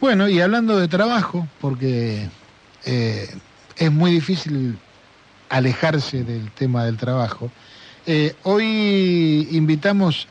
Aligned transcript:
Bueno, 0.00 0.28
y 0.28 0.40
hablando 0.40 0.78
de 0.78 0.88
trabajo, 0.88 1.48
porque 1.60 2.28
eh, 2.84 3.28
es 3.76 3.92
muy 3.92 4.10
difícil 4.10 4.78
alejarse 5.48 6.22
del 6.22 6.50
tema 6.50 6.84
del 6.84 6.98
trabajo, 6.98 7.50
eh, 8.06 8.34
hoy 8.42 9.48
invitamos 9.52 10.28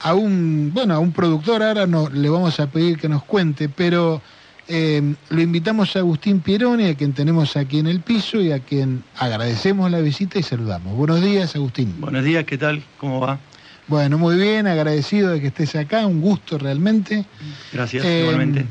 a 0.00 0.14
un, 0.14 0.70
bueno, 0.72 0.94
a 0.94 1.00
un 1.00 1.12
productor, 1.12 1.62
ahora 1.62 1.86
no, 1.86 2.08
le 2.08 2.28
vamos 2.28 2.60
a 2.60 2.68
pedir 2.68 2.98
que 2.98 3.08
nos 3.08 3.24
cuente, 3.24 3.68
pero 3.68 4.22
eh, 4.68 5.14
lo 5.28 5.40
invitamos 5.40 5.96
a 5.96 5.98
Agustín 5.98 6.40
Pieroni, 6.40 6.86
a 6.86 6.94
quien 6.94 7.14
tenemos 7.14 7.56
aquí 7.56 7.80
en 7.80 7.88
el 7.88 8.00
piso 8.00 8.40
y 8.40 8.52
a 8.52 8.60
quien 8.60 9.02
agradecemos 9.16 9.90
la 9.90 9.98
visita 9.98 10.38
y 10.38 10.44
saludamos. 10.44 10.96
Buenos 10.96 11.20
días, 11.20 11.56
Agustín. 11.56 11.96
Buenos 11.98 12.22
días, 12.22 12.44
¿qué 12.44 12.58
tal? 12.58 12.84
¿Cómo 12.98 13.20
va? 13.20 13.40
Bueno, 13.88 14.18
muy 14.18 14.36
bien, 14.36 14.68
agradecido 14.68 15.30
de 15.30 15.40
que 15.40 15.48
estés 15.48 15.74
acá, 15.74 16.06
un 16.06 16.20
gusto 16.20 16.58
realmente. 16.58 17.24
Gracias, 17.72 18.04
igualmente 18.04 18.66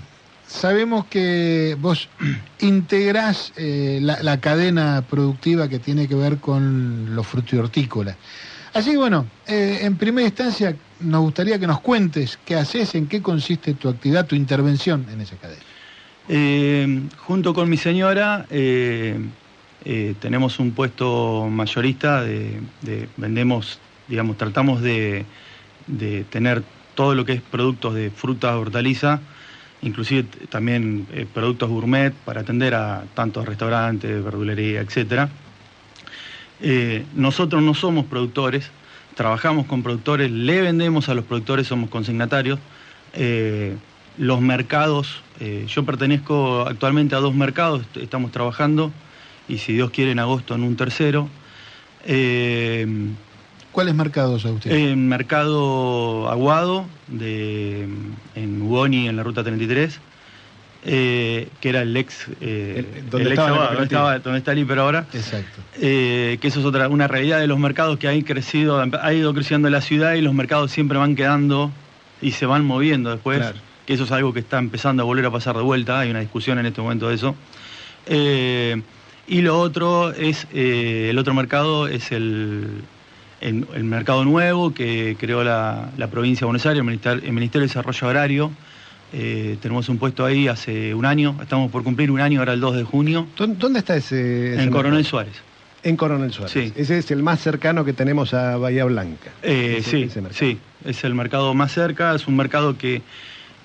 sabemos 0.53 1.05
que 1.05 1.75
vos 1.79 2.09
integrás 2.61 3.53
eh, 3.57 3.99
la, 4.01 4.39
cadena 4.39 5.03
productiva 5.09 5.67
que 5.67 5.79
tiene 5.79 6.07
que 6.07 6.15
ver 6.15 6.37
con 6.37 7.15
los 7.15 7.25
frutihortícolas. 7.27 8.15
Así 8.73 8.91
que 8.91 8.97
bueno, 8.97 9.25
eh, 9.47 9.79
en 9.81 9.97
primera 9.97 10.27
instancia 10.27 10.75
nos 10.99 11.21
gustaría 11.21 11.59
que 11.59 11.67
nos 11.67 11.81
cuentes 11.81 12.39
qué 12.45 12.55
haces, 12.55 12.95
en 12.95 13.07
qué 13.07 13.21
consiste 13.21 13.73
tu 13.73 13.89
actividad, 13.89 14.25
tu 14.25 14.35
intervención 14.35 15.05
en 15.11 15.21
esa 15.21 15.35
cadena. 15.35 15.61
Eh, 16.29 17.01
junto 17.17 17.53
con 17.53 17.69
mi 17.69 17.77
señora 17.77 18.45
tenemos 20.19 20.59
un 20.59 20.71
puesto 20.71 21.47
mayorista 21.49 22.21
de, 22.21 22.61
vendemos, 23.17 23.79
digamos, 24.07 24.37
tratamos 24.37 24.81
de, 24.81 25.25
de, 25.87 26.23
tener 26.23 26.63
todo 26.95 27.15
lo 27.15 27.25
que 27.25 27.33
es 27.33 27.41
productos 27.41 27.93
de 27.95 28.09
fruta, 28.09 28.57
hortaliza, 28.57 29.19
inclusive 29.83 30.23
también 30.49 31.05
eh, 31.13 31.27
productos 31.31 31.69
gourmet 31.69 32.13
para 32.13 32.41
atender 32.41 32.73
a 32.73 33.03
tantos 33.13 33.45
restaurantes, 33.45 34.23
verdulería, 34.23 34.81
etc. 34.81 35.27
Eh, 36.61 37.05
nosotros 37.15 37.61
no 37.61 37.73
somos 37.73 38.05
productores, 38.05 38.71
trabajamos 39.15 39.65
con 39.67 39.83
productores, 39.83 40.31
le 40.31 40.61
vendemos 40.61 41.09
a 41.09 41.13
los 41.13 41.25
productores, 41.25 41.67
somos 41.67 41.89
consignatarios. 41.89 42.59
Eh, 43.13 43.75
los 44.17 44.41
mercados, 44.41 45.23
yo 45.67 45.83
pertenezco 45.83 46.61
actualmente 46.61 47.15
a 47.15 47.19
dos 47.19 47.33
mercados, 47.33 47.81
estamos 47.95 48.31
trabajando 48.31 48.91
y 49.49 49.57
si 49.57 49.73
Dios 49.73 49.89
quiere 49.89 50.11
en 50.11 50.19
agosto 50.19 50.53
en 50.53 50.61
un 50.61 50.75
tercero. 50.75 51.27
¿Cuáles 53.73 53.95
mercados 53.95 54.45
a 54.45 54.51
usted? 54.51 54.71
En 54.71 55.09
Mercado 55.09 56.29
Aguado, 56.29 56.85
de, 57.07 57.87
en 58.35 58.61
Ugoni, 58.61 59.07
en 59.07 59.15
la 59.15 59.23
Ruta 59.23 59.43
33, 59.43 59.99
eh, 60.85 61.49
que 61.59 61.69
era 61.69 61.81
el 61.81 61.97
ex... 61.97 62.27
Eh, 62.39 63.03
¿Dónde, 63.09 63.31
estaba, 63.31 64.19
donde 64.19 64.37
está 64.37 64.51
el 64.51 64.59
hiper 64.59 64.77
ahora. 64.77 65.07
Exacto. 65.11 65.59
Eh, 65.81 66.37
que 66.39 66.49
eso 66.49 66.59
es 66.59 66.65
otra, 66.67 66.87
una 66.87 67.07
realidad 67.07 67.39
de 67.39 67.47
los 67.47 67.57
mercados 67.57 67.97
que 67.97 68.07
ha 68.07 68.23
crecido, 68.23 68.79
ha 68.79 69.13
ido 69.13 69.33
creciendo 69.33 69.67
la 69.71 69.81
ciudad 69.81 70.13
y 70.13 70.21
los 70.21 70.35
mercados 70.35 70.69
siempre 70.71 70.99
van 70.99 71.15
quedando 71.15 71.71
y 72.21 72.33
se 72.33 72.45
van 72.45 72.63
moviendo 72.65 73.09
después. 73.09 73.41
Que 73.87 73.95
eso 73.95 74.03
es 74.03 74.11
algo 74.11 74.33
que 74.33 74.41
está 74.41 74.59
empezando 74.59 75.01
a 75.01 75.05
volver 75.07 75.25
a 75.25 75.31
pasar 75.31 75.57
de 75.57 75.63
vuelta, 75.63 75.99
hay 75.99 76.11
una 76.11 76.19
discusión 76.19 76.59
en 76.59 76.67
este 76.67 76.79
momento 76.79 77.09
de 77.09 77.15
eso. 77.15 77.35
y 79.27 79.41
lo 79.41 79.59
otro 79.59 80.11
es, 80.11 80.45
el 80.53 81.17
otro 81.17 81.33
mercado 81.33 81.87
es 81.87 82.11
el, 82.11 82.83
el 83.43 83.83
mercado 83.83 84.23
nuevo 84.23 84.73
que 84.73 85.17
creó 85.19 85.43
la, 85.43 85.89
provincia 86.09 86.41
de 86.41 86.45
Buenos 86.45 86.65
Aires, 86.65 86.79
el 86.79 87.33
Ministerio, 87.33 87.61
de 87.61 87.67
Desarrollo 87.67 88.07
Agrario. 88.07 88.51
Eh, 89.11 89.57
tenemos 89.61 89.89
un 89.89 89.97
puesto 89.97 90.25
ahí 90.25 90.47
hace 90.47 90.95
un 90.95 91.05
año, 91.05 91.37
estamos 91.41 91.69
por 91.69 91.83
cumplir 91.83 92.09
un 92.09 92.19
año, 92.19 92.39
ahora 92.39 92.53
el 92.53 92.61
2 92.61 92.77
de 92.77 92.83
junio. 92.83 93.27
¿Dónde 93.37 93.79
está 93.79 93.95
ese? 93.95 94.61
en 94.61 94.71
Coronel 94.71 95.05
Suárez. 95.05 95.33
En 95.83 95.97
Coronel 95.97 96.31
Suárez. 96.31 96.53
Sí. 96.53 96.73
Ese 96.75 96.97
es 96.97 97.11
el 97.11 97.21
más 97.21 97.41
cercano 97.41 97.83
que 97.83 97.93
tenemos 97.93 98.33
a 98.33 98.57
Bahía 98.57 98.85
Blanca. 98.85 99.31
Eh, 99.43 99.81
sí, 99.83 100.09
sí, 100.31 100.57
es 100.85 101.03
el 101.03 101.13
mercado 101.13 101.53
más 101.53 101.71
cerca, 101.73 102.15
es 102.15 102.27
un 102.27 102.37
mercado 102.37 102.77
que, 102.77 103.01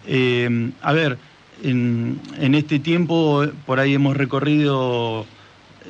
eh, 0.07 0.71
a 0.83 0.93
ver, 0.93 1.17
en, 1.63 2.21
en, 2.39 2.55
este 2.55 2.79
tiempo 2.79 3.47
por 3.65 3.81
ahí 3.81 3.95
hemos 3.95 4.17
recorrido 4.17 5.25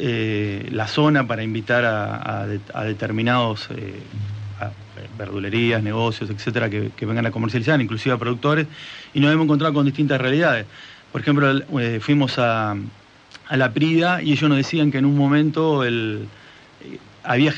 eh, 0.00 0.68
la 0.70 0.86
zona 0.86 1.26
para 1.26 1.42
invitar 1.42 1.84
a, 1.84 2.46
determinados 2.84 3.68
eh, 3.74 3.94
verdulerías, 5.18 5.82
negocios, 5.82 6.30
etcétera, 6.30 6.70
que, 6.70 7.06
vengan 7.06 7.26
a 7.26 7.32
comercializar, 7.32 7.80
inclusive 7.80 8.14
a 8.14 8.18
productores, 8.18 8.68
y 9.12 9.18
nos 9.18 9.32
hemos 9.32 9.44
encontrado 9.44 9.74
con 9.74 9.86
distintas 9.86 10.20
realidades. 10.20 10.66
Por 11.10 11.20
ejemplo, 11.20 11.60
eh, 11.80 11.98
fuimos 12.00 12.38
a, 12.38 12.76
la 13.50 13.72
Prida 13.72 14.22
y 14.22 14.32
ellos 14.32 14.48
nos 14.48 14.58
decían 14.58 14.92
que 14.92 14.98
en 14.98 15.04
un 15.04 15.16
momento 15.16 15.82
el, 15.82 16.28
había 17.24 17.52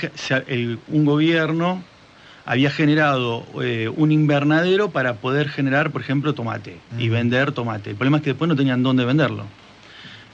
un 0.89 1.05
gobierno 1.05 1.83
había 2.47 2.71
generado 2.71 3.45
un 3.97 4.13
invernadero 4.13 4.91
para 4.91 5.15
poder 5.15 5.49
generar, 5.51 5.91
por 5.91 6.01
ejemplo, 6.01 6.33
tomate 6.33 6.79
y 6.99 7.09
vender 7.09 7.53
tomate. 7.53 7.91
El 7.91 7.97
problema 7.97 8.19
es 8.19 8.23
que 8.23 8.31
después 8.31 8.49
no 8.49 8.57
tenían 8.57 8.83
dónde 8.83 9.05
venderlo. 9.05 9.47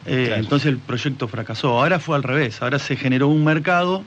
Eh, 0.06 0.34
entonces 0.36 0.68
el 0.68 0.78
proyecto 0.78 1.28
fracasó. 1.28 1.80
Ahora 1.80 1.98
fue 1.98 2.16
al 2.16 2.22
revés, 2.22 2.62
ahora 2.62 2.78
se 2.78 2.96
generó 2.96 3.28
un 3.28 3.44
mercado 3.44 4.04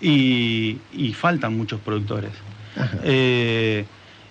y, 0.00 0.78
faltan 1.14 1.56
muchos 1.56 1.80
productores. 1.80 2.30
Eh, 3.02 3.84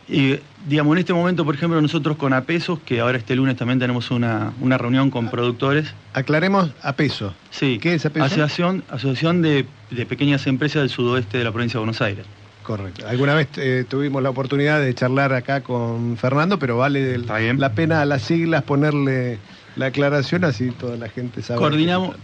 y 0.08 0.40
digamos, 0.66 0.94
en 0.94 1.00
este 1.00 1.14
momento, 1.14 1.44
por 1.44 1.56
ejemplo, 1.56 1.81
nosotros 1.81 2.16
con 2.16 2.31
Apesos, 2.34 2.80
que 2.80 3.02
ahora 3.02 3.18
este 3.18 3.36
lunes 3.36 3.58
también 3.58 3.80
tenemos 3.80 4.09
una, 4.12 4.53
reunión 4.62 5.09
con 5.09 5.30
productores. 5.30 5.94
Aclaremos 6.14 6.72
Apeso. 6.81 7.34
Sí. 7.50 7.80
¿Qué 7.81 7.94
es 7.94 8.06
Apeso? 8.06 8.25
Asociación, 8.25 8.84
asociación 8.90 9.42
de, 9.42 9.66
Pequeñas 10.08 10.48
Empresas 10.48 10.81
del 10.81 10.90
Sudoeste 10.90 11.40
de 11.40 11.44
la 11.44 11.52
provincia 11.52 11.78
de 11.78 11.80
Buenos 11.80 12.02
Aires. 12.02 12.25
Correcto. 12.64 13.08
Alguna 13.08 13.34
vez 13.34 13.48
eh, 13.58 13.86
tuvimos 13.88 14.22
la 14.22 14.30
oportunidad 14.30 14.81
de 14.81 14.94
charlar 14.94 15.34
acá 15.34 15.62
con 15.62 16.18
Fernando, 16.18 16.59
pero 16.59 16.78
vale 16.78 17.18
la 17.18 17.72
pena 17.72 18.02
a 18.02 18.06
las 18.06 18.24
siglas 18.24 18.64
ponerle 18.64 19.40
la 19.77 19.88
aclaración, 19.88 20.43
así 20.43 20.71
toda 20.71 20.97
la 20.97 21.07
gente 21.07 21.41
sabe. 21.41 21.59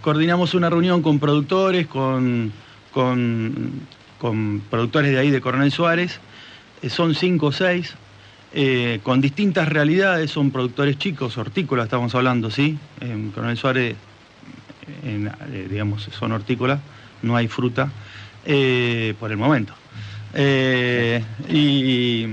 Coordinamos, 0.02 0.54
una 0.54 0.70
reunión 0.70 1.02
con 1.02 1.20
productores, 1.20 1.88
con, 1.88 2.52
con, 2.92 3.82
productores 4.70 5.12
de 5.12 5.20
ahí 5.20 5.30
de 5.30 5.40
Coronel 5.40 5.72
Suárez, 5.72 6.20
eh, 6.82 6.90
son 6.90 7.14
cinco 7.14 7.48
o 7.48 7.52
seis, 7.52 7.94
eh, 8.54 9.00
con 9.04 9.22
distintas 9.22 9.70
realidades, 9.70 10.32
son 10.32 10.52
productores 10.52 10.98
chicos, 10.98 11.38
hortícolas 11.38 11.86
estamos 11.86 12.14
hablando, 12.16 12.50
¿sí? 12.50 12.78
En 13.00 13.32
Coronel 13.32 13.58
Suárez, 13.58 13.96
eh, 15.04 15.68
digamos, 15.70 16.10
son 16.18 16.32
hortícolas, 16.32 16.80
no 17.22 17.36
hay 17.36 17.48
fruta 17.48 17.92
por 19.20 19.32
el 19.32 19.38
momento. 19.38 19.74
y 21.50 22.26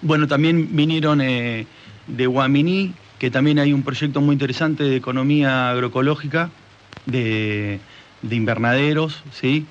bueno, 0.00 0.26
también 0.26 0.74
vinieron 0.74 1.18
de 1.18 2.26
Guaminí, 2.26 2.94
que 3.22 3.30
también 3.30 3.60
hay 3.60 3.72
un 3.72 3.84
proyecto 3.84 4.20
muy 4.20 4.32
interesante 4.32 4.82
de 4.82 4.96
economía 4.96 5.70
agroecológica, 5.70 6.50
de, 7.06 7.78
invernaderos, 8.28 9.22
¿sí? 9.30 9.64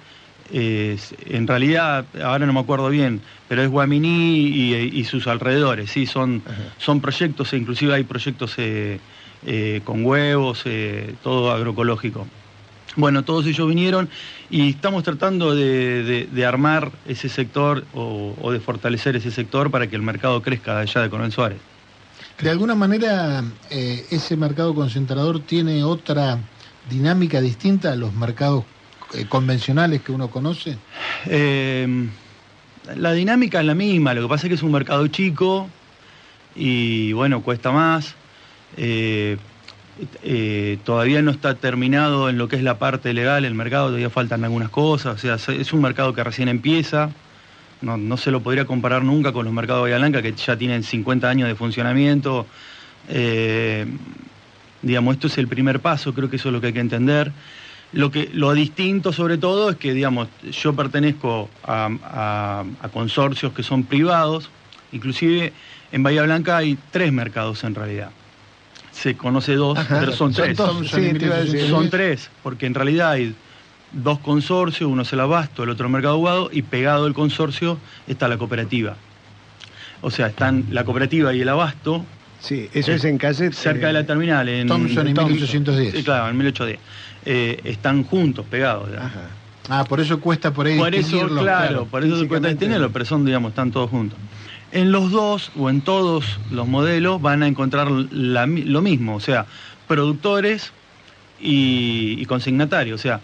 en 0.53 1.47
realidad, 1.47 2.05
ahora 2.23 2.45
no 2.45 2.53
me 2.53 2.61
acuerdo 2.61 2.87
bien, 2.87 3.19
pero 3.49 3.61
es 3.61 3.67
Guaminí 3.67 4.47
y, 4.93 5.03
sus 5.03 5.27
alrededores, 5.27 5.91
sí, 5.91 6.05
son, 6.05 6.41
son 6.77 7.01
proyectos, 7.01 7.51
e 7.51 7.57
inclusive 7.57 7.93
hay 7.93 8.05
proyectos 8.05 8.53
eh, 8.55 9.01
eh, 9.45 9.81
con 9.83 10.05
huevos, 10.05 10.61
eh, 10.63 11.13
todo 11.21 11.51
agroecológico. 11.51 12.25
Bueno, 12.95 13.25
todos 13.25 13.45
ellos 13.47 13.67
vinieron 13.67 14.07
y 14.49 14.69
estamos 14.69 15.03
tratando 15.03 15.53
de, 15.53 16.45
armar 16.47 16.89
ese 17.05 17.27
sector 17.27 17.83
o, 17.93 18.33
o, 18.41 18.51
de 18.53 18.61
fortalecer 18.61 19.17
ese 19.17 19.29
sector 19.29 19.71
para 19.71 19.87
que 19.87 19.97
el 19.97 20.03
mercado 20.03 20.41
crezca 20.41 20.79
allá 20.79 21.01
de 21.01 21.09
Coronel 21.09 21.33
Suárez. 21.33 21.70
De 22.41 22.49
alguna 22.49 22.73
manera, 22.73 23.43
eh, 23.69 24.03
ese 24.09 24.35
mercado 24.35 24.73
concentrador 24.73 25.41
tiene 25.41 25.83
otra 25.83 26.39
dinámica 26.89 27.39
distinta 27.39 27.91
a 27.91 27.95
los 27.95 28.13
mercados 28.13 28.63
eh, 29.13 29.25
convencionales 29.29 30.01
que 30.01 30.11
uno 30.11 30.31
conoce. 30.31 30.77
Em, 31.27 32.09
la 32.95 33.13
dinámica 33.13 33.59
es 33.59 33.65
la 33.67 33.75
misma, 33.75 34.15
lo 34.15 34.23
que 34.23 34.27
pasa 34.27 34.47
es 34.47 34.49
que 34.49 34.55
es 34.55 34.63
un 34.63 34.71
mercado 34.71 35.05
chico 35.07 35.69
y 36.55 37.13
bueno, 37.13 37.43
cuesta 37.43 37.71
más. 37.71 38.15
Eh, 38.75 39.37
todavía 40.83 41.21
no 41.21 41.29
está 41.29 41.53
terminado 41.53 42.27
en 42.27 42.39
lo 42.39 42.47
que 42.47 42.55
es 42.55 42.63
la 42.63 42.79
parte 42.79 43.13
legal, 43.13 43.45
el 43.45 43.53
mercado 43.53 43.87
todavía 43.87 44.09
faltan 44.09 44.43
algunas 44.43 44.69
cosas, 44.69 45.23
o 45.23 45.37
sea, 45.37 45.53
es 45.53 45.73
un 45.73 45.81
mercado 45.81 46.13
que 46.15 46.23
recién 46.23 46.47
empieza 46.47 47.11
no, 47.81 48.17
se 48.17 48.31
lo 48.31 48.41
podría 48.41 48.65
comparar 48.65 49.03
nunca 49.03 49.31
con 49.31 49.45
los 49.45 49.53
mercados 49.53 49.79
de 49.79 49.91
Bahía 49.91 49.97
Blanca 49.97 50.21
que 50.21 50.33
ya 50.33 50.55
tienen 50.57 50.83
50 50.83 51.29
años 51.29 51.47
de 51.47 51.55
funcionamiento. 51.55 52.45
Eh, 53.09 53.85
digamos, 54.81 55.15
esto 55.15 55.27
es 55.27 55.37
el 55.37 55.47
primer 55.47 55.79
paso, 55.79 56.13
creo 56.13 56.29
que 56.29 56.35
eso 56.35 56.49
es 56.49 56.53
lo 56.53 56.61
que 56.61 56.67
hay 56.67 56.73
que 56.73 56.79
entender. 56.79 57.31
Lo, 57.93 58.09
que, 58.09 58.29
lo 58.33 58.53
distinto 58.53 59.11
sobre 59.11 59.37
todo 59.37 59.71
es 59.71 59.75
que, 59.75 59.93
digamos, 59.93 60.29
yo 60.51 60.73
pertenezco 60.73 61.49
a, 61.63 62.63
consorcios 62.93 63.51
que 63.53 63.63
son 63.63 63.83
privados, 63.83 64.49
inclusive 64.91 65.51
En 65.91 66.03
Bahía 66.03 66.23
Blanca 66.23 66.57
hay 66.57 66.77
tres 66.91 67.11
mercados 67.11 67.63
en 67.63 67.75
realidad. 67.75 68.11
Se 68.91 69.17
conoce 69.17 69.55
dos, 69.55 69.77
pero 69.89 70.13
son, 70.13 70.33
tres. 70.33 70.57
son 70.57 71.89
tres, 71.89 72.29
porque 72.43 72.65
en 72.65 72.73
realidad 72.73 73.11
hay 73.11 73.35
dos 73.91 74.19
consorcios, 74.19 74.89
uno 74.89 75.01
es 75.03 75.13
el 75.13 75.19
abasto, 75.19 75.63
el 75.63 75.69
otro 75.69 75.87
el 75.87 75.91
mercado 75.91 76.15
aguado, 76.15 76.49
y 76.51 76.61
pegado 76.61 77.05
al 77.05 77.13
consorcio 77.13 77.77
está 78.07 78.27
la 78.27 78.37
cooperativa. 78.37 78.95
O 80.01 80.09
sea, 80.11 80.27
están 80.27 80.65
la 80.71 80.83
cooperativa 80.83 81.33
y 81.33 81.41
el 81.41 81.49
abasto. 81.49 82.05
Sí, 82.39 82.69
eso 82.73 82.91
es 82.91 83.03
en 83.05 83.17
calle. 83.17 83.51
Cerca 83.51 83.87
de 83.87 83.93
la 83.93 84.05
terminal, 84.05 84.49
en 84.49 84.67
Thompson 84.67 85.07
y 85.07 85.13
1810. 85.13 85.93
Sí, 85.93 86.03
claro, 86.03 86.29
en 86.29 86.37
1810. 86.37 86.79
Eh, 87.25 87.61
están 87.63 88.03
juntos, 88.03 88.45
pegados. 88.49 88.89
Ah, 89.69 89.85
por 89.85 89.99
eso 89.99 90.19
cuesta 90.19 90.51
por 90.51 90.65
ahí 90.65 90.77
Por 90.77 90.95
eso, 90.95 91.27
claro, 91.27 91.85
por 91.85 92.03
eso 92.03 92.27
cuesta 92.27 92.47
distinguirlo, 92.47 92.91
pero 92.91 93.05
son, 93.05 93.25
digamos, 93.25 93.49
están 93.49 93.71
todos 93.71 93.89
juntos. 93.89 94.17
En 94.71 94.91
los 94.91 95.11
dos 95.11 95.51
o 95.57 95.69
en 95.69 95.81
todos 95.81 96.39
los 96.49 96.67
modelos 96.67 97.21
van 97.21 97.43
a 97.43 97.47
encontrar 97.47 97.91
lo 97.91 98.81
mismo, 98.81 99.15
o 99.15 99.19
sea, 99.19 99.45
productores 99.87 100.71
y, 101.39 102.25
consignatarios. 102.25 102.99
O 102.99 103.01
sea, 103.01 103.21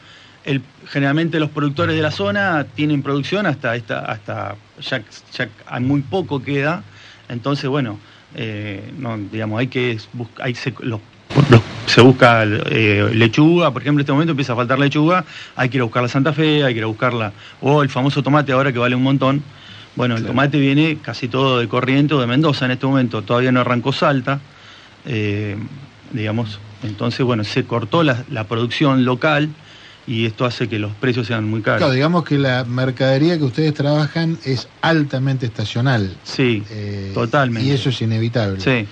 el, 0.48 0.62
generalmente 0.88 1.40
los 1.40 1.52
productores 1.52 1.96
de 1.96 2.02
la 2.02 2.12
zona 2.12 2.66
tienen 2.76 3.04
producción 3.04 3.46
hasta 3.46 3.76
esta, 3.76 4.00
hasta 4.00 4.56
ya, 4.82 5.04
ya 5.34 5.80
muy 5.80 6.02
poco 6.02 6.42
queda. 6.42 6.84
Entonces, 7.30 7.70
bueno, 7.70 8.00
eh, 8.36 8.92
no, 8.98 9.18
digamos, 9.18 9.60
hay 9.60 9.68
que 9.68 10.00
buscar, 10.14 10.50
los 10.82 11.00
se 11.86 12.02
busca 12.02 12.44
eh, 12.44 13.10
lechuga, 13.14 13.72
por 13.72 13.82
ejemplo, 13.82 14.02
en 14.02 14.06
este 14.06 14.12
momento 14.12 14.32
empieza 14.32 14.54
a 14.54 14.56
faltar 14.56 14.80
lechuga, 14.80 15.26
hay 15.56 15.70
que 15.70 15.78
ir 15.78 15.82
a 15.82 15.84
buscar 15.84 16.04
la 16.04 16.10
Santa 16.10 16.34
Fe, 16.34 16.64
hay 16.64 16.74
que 16.74 16.80
ir 16.80 16.84
a 16.84 16.88
buscarla, 16.88 17.34
o 17.62 17.84
el 17.84 17.90
famoso 17.90 18.24
tomate 18.24 18.52
ahora 18.52 18.74
que 18.74 18.80
vale 18.80 18.96
un 18.96 19.04
montón. 19.04 19.44
Bueno, 19.96 20.16
el 20.16 20.26
tomate 20.26 20.60
viene 20.60 21.00
casi 21.02 21.28
todo 21.28 21.60
de 21.60 21.68
Corriente 21.68 22.14
o 22.14 22.20
de 22.20 22.28
Mendoza 22.28 22.66
en 22.66 22.72
este 22.72 22.86
momento, 22.86 23.22
todavía 23.24 23.52
no 23.52 23.62
arrancó 23.62 23.94
Salta, 23.94 24.40
eh, 25.06 25.58
digamos, 26.12 26.60
entonces, 26.84 27.26
bueno, 27.26 27.44
se 27.44 27.66
cortó 27.66 28.04
la, 28.04 28.44
producción 28.48 29.06
local 29.06 29.50
y 30.07 30.25
esto 30.25 30.45
hace 30.45 30.69
que 30.69 30.80
los 30.80 30.94
precios 30.94 31.27
sean 31.27 31.44
muy 31.44 31.62
caros. 31.62 31.80
Claro, 31.80 31.94
digamos 31.94 32.24
que 32.24 32.38
la 32.38 32.63
mercadería 32.63 33.38
que 33.38 33.44
ustedes 33.44 33.74
trabajan 33.74 34.39
es 34.45 34.69
altamente 34.81 35.45
estacional. 35.45 36.15
Sí, 36.24 36.63
eh, 36.71 37.12
totalmente. 37.13 37.68
Y 37.68 37.74
eso 37.74 37.89
es 37.89 38.01
inevitable. 38.01 38.62
Sí. 38.62 38.88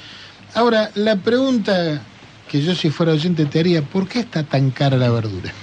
Ahora, 0.53 0.91
la 0.95 1.15
pregunta 1.15 2.01
que 2.49 2.61
yo 2.61 2.75
si 2.75 2.89
fuera 2.89 3.13
oyente 3.13 3.45
te 3.45 3.61
haría, 3.61 3.81
¿por 3.81 4.09
qué 4.09 4.19
está 4.19 4.43
tan 4.43 4.71
cara 4.71 4.97
la 4.97 5.09
verdura? 5.09 5.51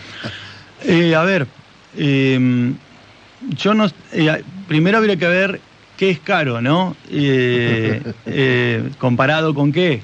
Eh, 0.84 1.14
a 1.14 1.22
ver, 1.22 1.46
em, 1.96 2.75
yo 3.50 3.72
no... 3.72 3.87
Eh, 4.10 4.43
primero 4.66 4.99
habría 4.99 5.14
que 5.14 5.28
ver 5.28 5.60
qué 5.96 6.10
es 6.10 6.19
caro, 6.19 6.60
¿no? 6.60 6.96
Eh, 7.08 8.02
comparado 8.99 9.54
con 9.54 9.70
qué. 9.70 10.02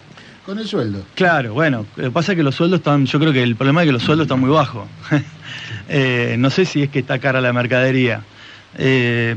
Con 0.48 0.58
el 0.58 0.66
sueldo. 0.66 1.04
Claro, 1.14 1.52
bueno, 1.52 1.84
lo 1.96 2.10
pasa 2.10 2.32
es 2.32 2.36
que 2.36 2.42
los 2.42 2.54
sueldos 2.54 2.78
están, 2.78 3.04
yo 3.04 3.20
creo 3.20 3.34
que 3.34 3.42
el 3.42 3.54
problema 3.54 3.82
es 3.82 3.86
que 3.88 3.92
los 3.92 4.02
sueldos 4.02 4.24
están 4.24 4.40
muy 4.40 4.48
bajos. 4.48 4.88
no 6.38 6.48
sé 6.48 6.64
si 6.64 6.84
es 6.84 6.88
que 6.88 7.00
está 7.00 7.18
cara 7.18 7.42
la 7.42 7.52
mercadería, 7.52 8.22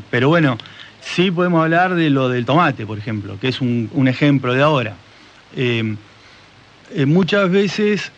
pero 0.09 0.29
bueno, 0.29 0.57
sí 1.01 1.29
podemos 1.29 1.63
hablar 1.63 1.95
de 1.95 2.09
lo 2.09 2.29
del 2.29 2.45
tomate, 2.45 2.85
por 2.85 2.97
ejemplo, 2.97 3.37
que 3.41 3.49
es 3.49 3.59
un, 3.59 4.07
ejemplo 4.07 4.53
de 4.53 4.61
ahora. 4.61 4.95
Em, 5.53 5.97
eh, 6.95 7.05
muchas 7.05 7.51
veces, 7.51 8.09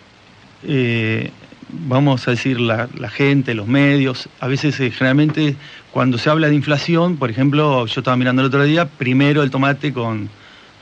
eh, 0.62 1.32
vamos 1.70 2.28
a 2.28 2.32
decir, 2.32 2.60
la, 2.60 2.88
gente, 3.10 3.56
los 3.56 3.68
medios, 3.68 4.30
a 4.40 4.46
veces 4.46 4.80
eh, 4.80 4.92
generalmente 4.92 5.56
cuando 5.92 6.20
se 6.20 6.30
habla 6.30 6.48
de 6.48 6.54
inflación, 6.54 7.18
por 7.18 7.32
ejemplo, 7.32 7.88
yo 7.88 8.02
estaba 8.02 8.16
mirando 8.18 8.44
el 8.44 8.50
otro 8.50 8.64
día, 8.64 8.86
primero 8.86 9.42
el 9.42 9.50
tomate 9.50 9.92
con, 9.92 10.30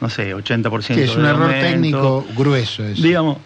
no 0.02 0.10
sé, 0.10 0.36
80%. 0.36 0.96
Que 0.96 1.06
es 1.06 1.16
un 1.16 1.26
error 1.26 1.52
técnico 1.52 2.26
grueso 2.36 2.84
eso. 2.84 3.02
Digamos. 3.02 3.38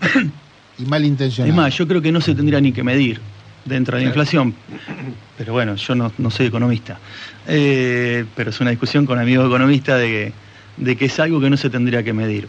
y 0.79 0.85
malintencionado. 0.85 1.49
Es 1.49 1.55
más, 1.55 1.77
yo 1.77 1.87
creo 1.87 2.01
que 2.01 2.11
no 2.11 2.21
se 2.21 2.33
tendría 2.33 2.59
ni 2.59 2.71
que 2.71 2.83
medir 2.83 3.21
dentro 3.65 3.97
de 3.97 4.03
la 4.03 4.07
inflación. 4.07 4.55
Pero 5.37 5.53
bueno, 5.53 5.75
yo 5.75 5.95
no, 5.95 6.11
soy 6.31 6.47
economista. 6.47 6.97
pero 7.45 8.49
es 8.49 8.59
una 8.59 8.71
discusión 8.71 9.05
con 9.05 9.19
amigos 9.19 9.45
economistas 9.47 9.99
de 9.99 10.33
de 10.77 10.95
que 10.95 11.05
es 11.05 11.19
algo 11.19 11.39
que 11.39 11.49
no 11.49 11.57
se 11.57 11.69
tendría 11.69 12.03
que 12.03 12.13
medir. 12.13 12.47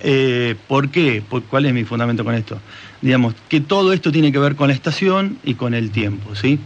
Eh, 0.00 0.56
¿Por 0.66 0.90
qué? 0.90 1.22
¿Cuál 1.48 1.66
es 1.66 1.74
mi 1.74 1.84
fundamento 1.84 2.24
con 2.24 2.34
esto? 2.34 2.58
Digamos, 3.00 3.34
que 3.48 3.60
todo 3.60 3.92
esto 3.92 4.10
tiene 4.10 4.32
que 4.32 4.38
ver 4.38 4.56
con 4.56 4.68
la 4.68 4.74
estación 4.74 5.38
y 5.44 5.54
con 5.54 5.74
el 5.74 5.90
tiempo, 5.90 6.34
¿sí? 6.34 6.58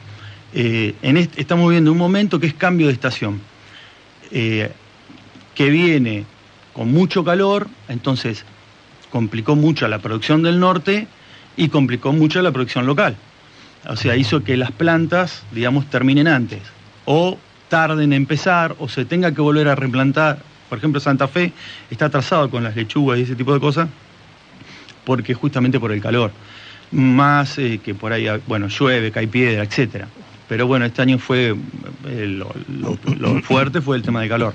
Eh, 0.54 0.94
en 1.02 1.16
estamos 1.16 1.68
viviendo 1.68 1.92
un 1.92 1.98
momento 1.98 2.40
que 2.40 2.46
es 2.46 2.54
cambio 2.54 2.86
de 2.86 2.94
estación, 2.94 3.40
eh, 4.30 4.70
que 5.54 5.70
viene 5.70 6.24
con 6.76 6.92
mucho 6.92 7.24
calor, 7.24 7.66
entonces 7.88 8.44
complicó 9.10 9.56
mucho 9.56 9.88
la 9.88 9.98
producción 9.98 10.42
del 10.42 10.60
norte 10.60 11.08
y 11.56 11.70
complicó 11.70 12.12
mucho 12.12 12.42
la 12.42 12.52
producción 12.52 12.86
local. 12.86 13.16
O 13.88 13.96
sea, 13.96 14.14
hizo 14.14 14.44
que 14.44 14.56
las 14.56 14.70
plantas, 14.70 15.42
digamos, 15.50 15.88
terminen 15.88 16.28
antes, 16.28 16.60
o 17.06 17.38
tarden 17.68 18.12
en 18.12 18.22
empezar, 18.22 18.76
o 18.78 18.88
se 18.88 19.04
tenga 19.04 19.32
que 19.32 19.40
volver 19.40 19.68
a 19.68 19.74
replantar 19.74 20.38
por 20.68 20.78
ejemplo, 20.78 21.00
Santa 21.00 21.28
Fe 21.28 21.52
está 21.90 22.06
atrasado 22.06 22.50
con 22.50 22.64
las 22.64 22.74
lechugas 22.74 23.18
y 23.18 23.22
ese 23.22 23.36
tipo 23.36 23.54
de 23.54 23.60
cosas, 23.60 23.88
porque 25.04 25.34
justamente 25.34 25.78
por 25.78 25.92
el 25.92 26.00
calor. 26.00 26.32
Más 26.90 27.58
eh, 27.58 27.80
que 27.82 27.94
por 27.94 28.12
ahí, 28.12 28.26
bueno, 28.46 28.68
llueve, 28.68 29.10
cae 29.10 29.28
piedra, 29.28 29.64
etc. 29.64 30.04
Pero 30.48 30.66
bueno, 30.66 30.84
este 30.84 31.02
año 31.02 31.18
fue, 31.18 31.54
eh, 32.06 32.26
lo, 32.26 33.42
fuerte 33.42 33.80
fue 33.80 33.96
el 33.96 34.02
tema 34.02 34.20
del 34.20 34.28
calor. 34.28 34.54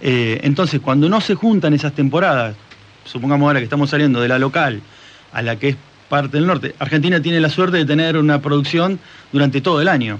Eh, 0.00 0.40
entonces, 0.42 0.80
cuando 0.80 1.08
no 1.08 1.20
se 1.20 1.34
juntan 1.34 1.74
esas 1.74 1.92
temporadas, 1.92 2.56
supongamos 3.04 3.46
ahora 3.46 3.60
que 3.60 3.64
estamos 3.64 3.90
saliendo 3.90 4.20
de 4.20 4.28
la 4.28 4.38
local 4.38 4.80
a 5.32 5.42
la 5.42 5.56
que 5.56 5.70
es 5.70 5.76
parte 6.08 6.38
del 6.38 6.46
norte, 6.46 6.74
Argentina 6.78 7.20
tiene 7.20 7.40
la 7.40 7.50
suerte 7.50 7.76
de 7.78 7.84
tener 7.84 8.16
una 8.16 8.40
producción 8.40 8.98
durante 9.32 9.60
todo 9.60 9.80
el 9.80 9.88
año. 9.88 10.18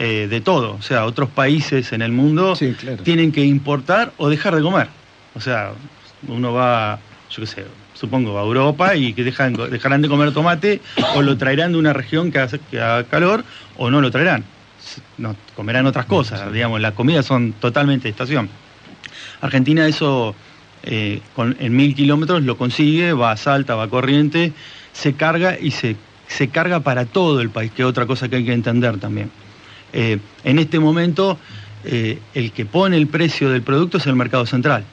Eh, 0.00 0.28
de 0.30 0.40
todo. 0.40 0.76
O 0.78 0.82
sea, 0.82 1.06
otros 1.06 1.28
países 1.28 1.92
en 1.92 2.02
el 2.02 2.12
mundo 2.12 2.56
tienen 3.02 3.32
que 3.32 3.44
importar 3.44 4.12
o 4.16 4.28
dejar 4.28 4.54
de 4.54 4.62
comer. 4.62 4.86
O 5.34 5.40
sea, 5.40 5.72
uno 6.28 6.52
va, 6.52 7.00
yo 7.28 7.40
qué 7.40 7.46
sé, 7.46 7.64
supongo, 7.94 8.38
a 8.38 8.42
Europa 8.42 8.94
y 8.94 9.12
que 9.12 9.24
dejan, 9.24 9.54
dejarán 9.54 10.00
de 10.00 10.08
comer 10.08 10.32
tomate 10.32 10.80
o 11.16 11.22
lo 11.22 11.36
traerán 11.36 11.72
de 11.72 11.78
una 11.78 11.92
región 11.92 12.30
que 12.30 12.38
hace 12.38 12.60
que 12.70 12.80
haga 12.80 13.02
calor 13.04 13.42
o 13.76 13.90
no 13.90 14.00
lo 14.00 14.12
traerán. 14.12 14.44
No, 15.16 15.34
comerán 15.56 15.84
otras 15.86 16.06
cosas, 16.06 16.52
digamos, 16.52 16.80
las 16.80 16.92
comidas 16.92 17.26
son 17.26 17.52
totalmente 17.54 18.04
de 18.04 18.10
estación. 18.10 18.48
Argentina 19.40 19.86
eso 19.86 20.34
eh, 20.82 21.20
en 21.36 21.76
mil 21.76 21.94
kilómetros 21.94 22.42
lo 22.42 22.56
consigue, 22.56 23.12
va 23.12 23.32
a 23.32 23.36
Salta, 23.36 23.74
va 23.74 23.84
a 23.84 23.88
Corriente, 23.88 24.52
se 24.92 25.14
carga 25.14 25.58
y 25.58 25.70
se, 25.70 25.96
se 26.26 26.48
carga 26.48 26.80
para 26.80 27.06
todo 27.06 27.40
el 27.40 27.50
país, 27.50 27.70
que 27.72 27.82
es 27.82 27.88
otra 27.88 28.06
cosa 28.06 28.28
que 28.28 28.36
hay 28.36 28.44
que 28.44 28.52
entender 28.52 28.98
también. 28.98 29.30
Eh, 29.92 30.18
en 30.44 30.58
este 30.58 30.78
momento, 30.78 31.38
eh, 31.84 32.18
el 32.34 32.52
que 32.52 32.66
pone 32.66 32.96
el 32.96 33.06
precio 33.06 33.50
del 33.50 33.62
producto 33.62 33.98
es 33.98 34.06
el 34.06 34.16
mercado 34.16 34.46
central. 34.46 34.84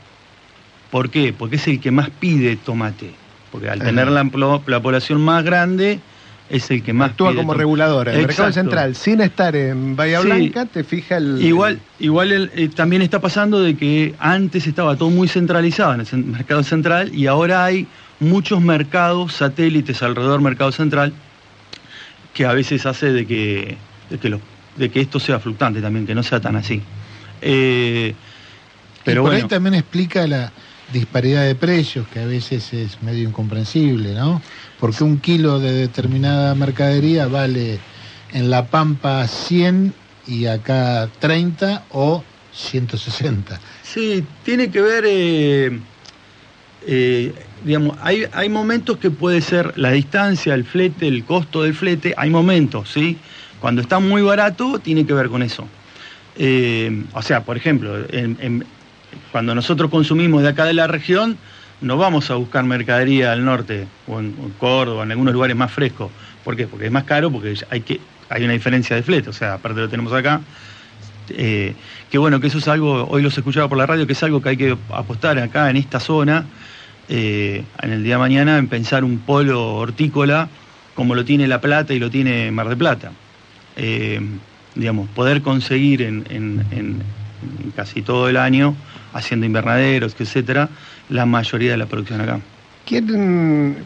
¿Por 0.92 1.10
qué? 1.10 1.34
Porque 1.34 1.58
es 1.58 1.68
el 1.68 1.80
que 1.80 1.92
más 1.92 2.10
pide 2.10 2.56
tomate. 2.56 3.12
Porque 3.52 3.70
al 3.70 3.80
tener 3.80 4.10
la, 4.10 4.24
población 4.26 5.22
más 5.22 5.44
grande, 5.44 6.00
es 6.50 6.70
el 6.70 6.84
que 6.84 6.94
más 6.94 7.12
actúa 7.12 7.34
como 7.34 7.54
reguladora. 7.54 8.14
El 8.14 8.28
mercado 8.28 8.52
central, 8.52 8.96
sin 8.96 9.22
estar 9.22 9.56
en 9.56 9.96
Bahía 9.96 10.20
Blanca, 10.20 10.66
te 10.66 10.84
fija 10.84 11.18
el. 11.18 11.42
Igual, 11.42 11.80
igual 12.00 12.52
eh, 12.54 12.70
también 12.70 13.02
está 13.02 13.20
pasando 13.20 13.62
de 13.62 13.76
que 13.76 14.14
antes 14.20 14.68
estaba 14.68 14.96
todo 14.96 15.10
muy 15.10 15.28
centralizado 15.28 15.94
en 15.94 16.02
el 16.02 16.26
mercado 16.26 16.64
central 16.64 17.14
y 17.14 17.28
ahora 17.28 17.66
hay 17.66 17.88
muchos 18.20 18.62
mercados 18.62 19.34
satélites 19.34 20.02
alrededor 20.04 20.34
del 20.34 20.42
mercado 20.42 20.72
central 20.72 21.14
que 22.34 22.46
a 22.46 22.54
veces 22.54 22.86
hace 22.86 23.12
de 23.12 23.26
que, 23.26 23.78
de 24.10 24.18
que 24.18 24.30
los 24.30 24.42
de 24.76 24.90
que 24.90 25.02
esto 25.02 25.20
sea 25.20 25.40
fluctuante 25.40 25.82
también, 25.82 26.06
que 26.06 26.14
no 26.14 26.24
sea 26.24 26.40
tan 26.40 26.56
así. 26.56 26.82
Eh, 27.42 28.14
pero 29.04 29.24
por 29.24 29.34
ahí 29.34 29.44
también 29.44 29.76
explica 29.76 30.28
la 30.28 30.52
disparidad 30.94 31.46
de 31.46 31.56
precios, 31.56 32.08
que 32.08 32.20
a 32.20 32.26
veces 32.26 32.74
es 32.74 33.02
medio 33.02 33.28
incomprensible, 33.28 34.14
¿no? 34.14 34.42
Porque 34.80 35.04
un 35.04 35.20
kilo 35.20 35.60
de 35.60 35.74
determinada 35.74 36.54
mercadería 36.56 37.28
vale 37.28 37.80
en 38.34 38.50
La 38.50 38.68
Pampa 38.68 39.28
100 39.28 39.94
y 40.28 40.46
acá 40.46 41.10
30 41.20 41.86
o 41.92 42.24
160. 42.54 43.60
Sí, 43.84 44.24
tiene 44.44 44.70
que 44.70 44.82
ver, 44.82 45.04
eh, 45.08 45.80
eh, 46.88 47.34
digamos, 47.64 47.98
hay, 48.02 48.26
hay 48.32 48.50
momentos 48.50 48.98
que 48.98 49.12
puede 49.12 49.42
ser 49.42 49.78
la 49.78 49.92
distancia, 49.92 50.54
el 50.54 50.66
flete, 50.66 51.08
el 51.08 51.26
costo 51.26 51.64
del 51.64 51.74
flete, 51.74 52.14
hay 52.18 52.30
momentos, 52.30 52.92
¿sí? 52.92 53.18
Cuando 53.60 53.82
está 53.82 54.00
muy 54.00 54.22
barato, 54.22 54.80
tiene 54.80 55.06
que 55.06 55.14
ver 55.14 55.30
con 55.30 55.42
eso. 55.42 55.68
Eh, 56.38 57.04
o 57.14 57.22
sea, 57.22 57.44
por 57.44 57.58
ejemplo, 57.58 57.96
cuando 59.32 59.56
nosotros 59.56 59.90
consumimos 59.90 60.44
de 60.44 60.50
acá 60.50 60.66
de 60.66 60.74
la 60.74 60.88
región, 60.88 61.38
no 61.82 61.98
vamos 61.98 62.32
a 62.32 62.36
buscar 62.36 62.64
mercadería 62.64 63.32
al 63.32 63.44
norte, 63.44 63.88
o 64.08 64.20
en, 64.20 64.34
Córdoba, 64.60 65.04
en 65.04 65.12
algunos 65.12 65.34
lugares 65.34 65.56
más 65.56 65.72
frescos. 65.72 66.12
¿Por 66.44 66.56
qué? 66.56 66.68
Porque 66.68 66.86
es 66.86 66.92
más 66.92 67.04
caro, 67.04 67.32
porque 67.32 67.56
hay, 67.70 67.82
que, 67.82 68.00
hay 68.30 68.44
una 68.44 68.54
diferencia 68.54 68.96
de 68.96 69.04
flete. 69.04 69.30
O 69.30 69.34
sea, 69.34 69.56
aparte 69.56 69.80
lo 69.80 69.90
tenemos 69.90 70.14
acá, 70.14 70.42
que 71.28 72.18
bueno, 72.18 72.40
que 72.40 72.48
eso 72.48 72.60
es 72.60 72.68
algo, 72.68 73.08
hoy 73.10 73.22
los 73.22 73.38
escuchaba 73.38 73.68
por 73.68 73.78
la 73.78 73.86
radio, 73.86 74.06
que 74.08 74.14
es 74.14 74.24
algo 74.24 74.42
que 74.42 74.50
hay 74.50 74.58
que 74.58 74.78
apostar 74.92 75.38
acá 75.40 75.70
en 75.70 75.78
esta 75.78 76.00
zona, 76.00 76.46
en 77.10 77.66
el 77.82 78.04
día 78.04 78.16
de 78.16 78.20
mañana, 78.20 78.58
en 78.58 78.68
pensar 78.68 79.04
un 79.04 79.20
polo 79.20 79.76
hortícola 79.76 80.50
como 80.96 81.14
lo 81.14 81.26
tiene 81.26 81.48
La 81.48 81.62
Plata 81.62 81.94
y 81.94 82.00
lo 82.00 82.10
tiene 82.10 82.52
Mar 82.52 82.70
de 82.70 82.78
Plata. 82.78 83.12
digamos, 84.76 85.10
poder 85.10 85.42
conseguir 85.42 86.02
en, 86.02 87.02
casi 87.76 88.02
todo 88.02 88.30
el 88.30 88.38
año, 88.38 88.76
haciendo 89.16 89.46
invernaderos, 89.46 90.16
etcétera, 90.20 90.70
la 91.10 91.26
mayoría 91.26 91.72
de 91.72 91.78
la 91.78 91.86
producción 91.86 92.22
acá. 92.22 92.40
¿Quién, 92.86 93.78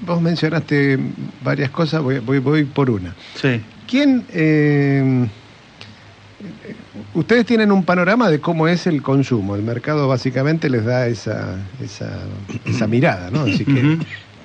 vos 0.00 0.20
mencionaste 0.20 0.98
varias 1.44 1.70
cosas, 1.70 2.02
voy, 2.02 2.18
voy, 2.18 2.64
por 2.64 2.90
una. 2.90 3.14
Sí. 3.40 3.60
¿Quién, 3.86 4.24
eh, 4.30 5.28
ustedes 7.14 7.46
tienen 7.46 7.70
un 7.70 7.84
panorama 7.84 8.30
de 8.30 8.40
cómo 8.40 8.66
es 8.66 8.86
el 8.86 9.02
consumo, 9.02 9.54
el 9.54 9.62
mercado 9.62 10.08
básicamente 10.08 10.68
les 10.70 10.84
da 10.84 11.06
esa, 11.06 11.56
esa, 11.80 12.86
mirada, 12.88 13.30
¿no? 13.30 13.42
Así 13.42 13.64
que, 13.64 13.98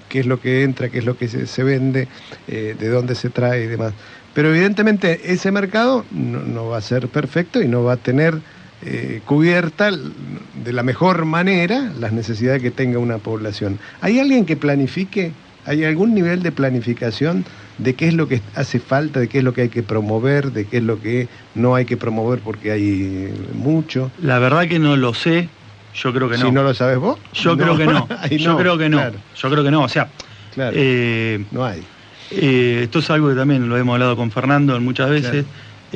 qué 0.09 0.19
es 0.19 0.25
lo 0.27 0.39
que 0.39 0.63
entra, 0.63 0.89
qué 0.89 0.99
es 0.99 1.05
lo 1.05 1.17
que 1.17 1.27
se, 1.27 1.63
vende, 1.63 2.07
eh, 2.47 2.75
de 2.77 2.89
dónde 2.89 3.15
se 3.15 3.29
trae 3.29 3.63
y 3.63 3.67
demás. 3.67 3.93
Pero 4.33 4.49
evidentemente 4.49 5.31
ese 5.31 5.51
mercado 5.51 6.05
no 6.11 6.67
va 6.67 6.77
a 6.77 6.81
ser 6.81 7.07
perfecto 7.07 7.61
y 7.61 7.67
no 7.67 7.83
va 7.83 7.93
a 7.93 7.97
tener 7.97 8.39
eh, 8.85 9.21
cubierta 9.25 9.91
de 9.91 10.73
la 10.73 10.83
mejor 10.83 11.25
manera 11.25 11.91
las 11.99 12.11
necesidades 12.11 12.61
que 12.61 12.71
tenga 12.71 12.99
una 12.99 13.17
población. 13.17 13.79
¿Hay 14.01 14.19
alguien 14.19 14.45
que 14.45 14.55
planifique? 14.55 15.31
¿Hay 15.65 15.85
algún 15.85 16.13
nivel 16.13 16.43
de 16.43 16.51
planificación 16.51 17.45
de 17.77 17.93
qué 17.95 18.09
es 18.09 18.13
lo 18.13 18.27
que 18.27 18.41
hace 18.55 18.79
falta, 18.79 19.19
de 19.19 19.29
qué 19.29 19.37
es 19.39 19.43
lo 19.43 19.53
que 19.53 19.61
hay 19.61 19.69
que 19.69 19.83
promover, 19.83 20.51
de 20.51 20.65
qué 20.65 20.77
es 20.77 20.83
lo 20.83 21.01
que 21.01 21.27
no 21.55 21.75
hay 21.75 21.85
que 21.85 21.97
promover 21.97 22.39
porque 22.39 22.71
hay 22.71 23.33
mucho? 23.53 24.11
La 24.21 24.39
verdad 24.39 24.67
que 24.67 24.79
no 24.79 24.97
lo 24.97 25.13
sé, 25.13 25.49
yo 25.93 26.13
creo 26.13 26.29
que 26.29 26.37
no. 26.37 26.45
¿Si 26.45 26.51
no 26.51 26.63
lo 26.63 26.73
sabes 26.73 26.97
vos? 26.97 27.19
Yo 27.33 27.57
creo 27.57 27.77
que 27.77 27.85
no. 27.85 28.07
yo 28.31 28.57
creo 28.57 28.77
que 28.77 28.89
no. 28.89 29.01
Yo 29.35 29.49
creo 29.49 29.63
que 29.63 29.71
no. 29.71 29.83
O 29.83 29.89
sea, 29.89 30.09
eh, 30.57 31.43
no 31.51 31.65
hay. 31.65 31.83
Eh, 32.31 32.81
esto 32.83 32.99
es 32.99 33.09
algo 33.09 33.29
que 33.29 33.35
también 33.35 33.69
lo 33.69 33.77
hemos 33.77 33.93
hablado 33.93 34.15
con 34.15 34.31
Fernando 34.31 34.79
muchas 34.81 35.09
veces. 35.09 35.45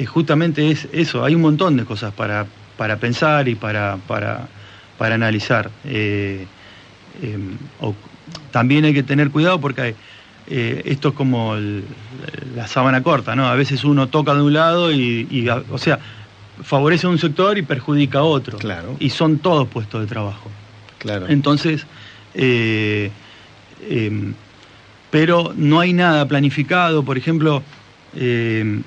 justamente 0.08 0.70
es 0.72 0.88
eso, 0.92 1.24
hay 1.24 1.36
un 1.36 1.42
montón 1.42 1.78
de 1.78 1.86
cosas 1.86 2.14
para, 2.14 2.46
para 2.78 2.98
pensar 2.98 3.48
y 3.48 3.56
para, 3.56 3.98
para, 4.08 4.48
para 4.98 5.16
analizar. 5.16 5.70
Eh, 5.86 6.46
em, 7.22 7.58
también 8.52 8.86
hay 8.86 8.94
que 8.94 9.04
tener 9.04 9.32
cuidado 9.32 9.60
porque 9.60 9.96
eh, 10.50 10.82
esto 10.86 11.10
es 11.10 11.14
como 11.16 11.56
la 12.56 12.68
sábana 12.68 13.04
corta, 13.04 13.36
¿no? 13.36 13.48
A 13.48 13.56
veces 13.56 13.84
uno 13.84 14.08
toca 14.08 14.34
de 14.34 14.42
un 14.42 14.54
lado 14.54 14.92
y, 14.92 15.50
o 15.70 15.78
sea, 15.78 16.00
favorece 16.64 17.08
a 17.08 17.10
un 17.10 17.20
sector 17.20 17.58
y 17.58 17.64
perjudica 17.64 18.20
a 18.20 18.24
otro. 18.24 18.58
Claro. 18.58 18.96
Y 19.00 19.10
son 19.10 19.40
todos 19.40 19.68
puestos 19.68 20.02
de 20.02 20.08
trabajo. 20.08 20.50
Claro. 21.00 21.28
Entonces, 21.28 21.86
eh, 22.34 23.12
em, 23.90 24.34
pero 25.12 25.54
no 25.56 25.80
hay 25.80 25.94
nada 25.94 26.28
planificado, 26.28 27.04
por 27.04 27.18
ejemplo, 27.18 27.62
em, 28.16 28.84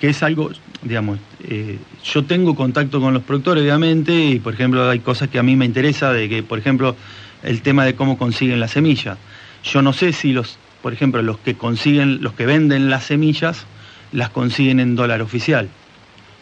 que 0.00 0.08
es 0.08 0.22
algo, 0.22 0.50
digamos, 0.82 1.18
eh, 1.44 1.78
yo 2.04 2.24
tengo 2.24 2.54
contacto 2.54 3.00
con 3.00 3.14
los 3.14 3.22
productores, 3.22 3.62
obviamente, 3.62 4.12
y 4.12 4.38
por 4.38 4.54
ejemplo 4.54 4.88
hay 4.88 5.00
cosas 5.00 5.28
que 5.28 5.38
a 5.38 5.42
mí 5.42 5.56
me 5.56 5.64
interesa, 5.64 6.12
de 6.12 6.28
que, 6.28 6.42
por 6.42 6.58
ejemplo, 6.58 6.96
el 7.42 7.62
tema 7.62 7.84
de 7.84 7.94
cómo 7.94 8.18
consiguen 8.18 8.60
las 8.60 8.72
semillas. 8.72 9.18
Yo 9.64 9.82
no 9.82 9.92
sé 9.92 10.12
si 10.12 10.32
los, 10.32 10.58
por 10.82 10.92
ejemplo, 10.92 11.22
los 11.22 11.38
que 11.38 11.54
consiguen, 11.54 12.22
los 12.22 12.34
que 12.34 12.46
venden 12.46 12.90
las 12.90 13.04
semillas, 13.04 13.66
las 14.12 14.30
consiguen 14.30 14.80
en 14.80 14.96
dólar 14.96 15.22
oficial, 15.22 15.68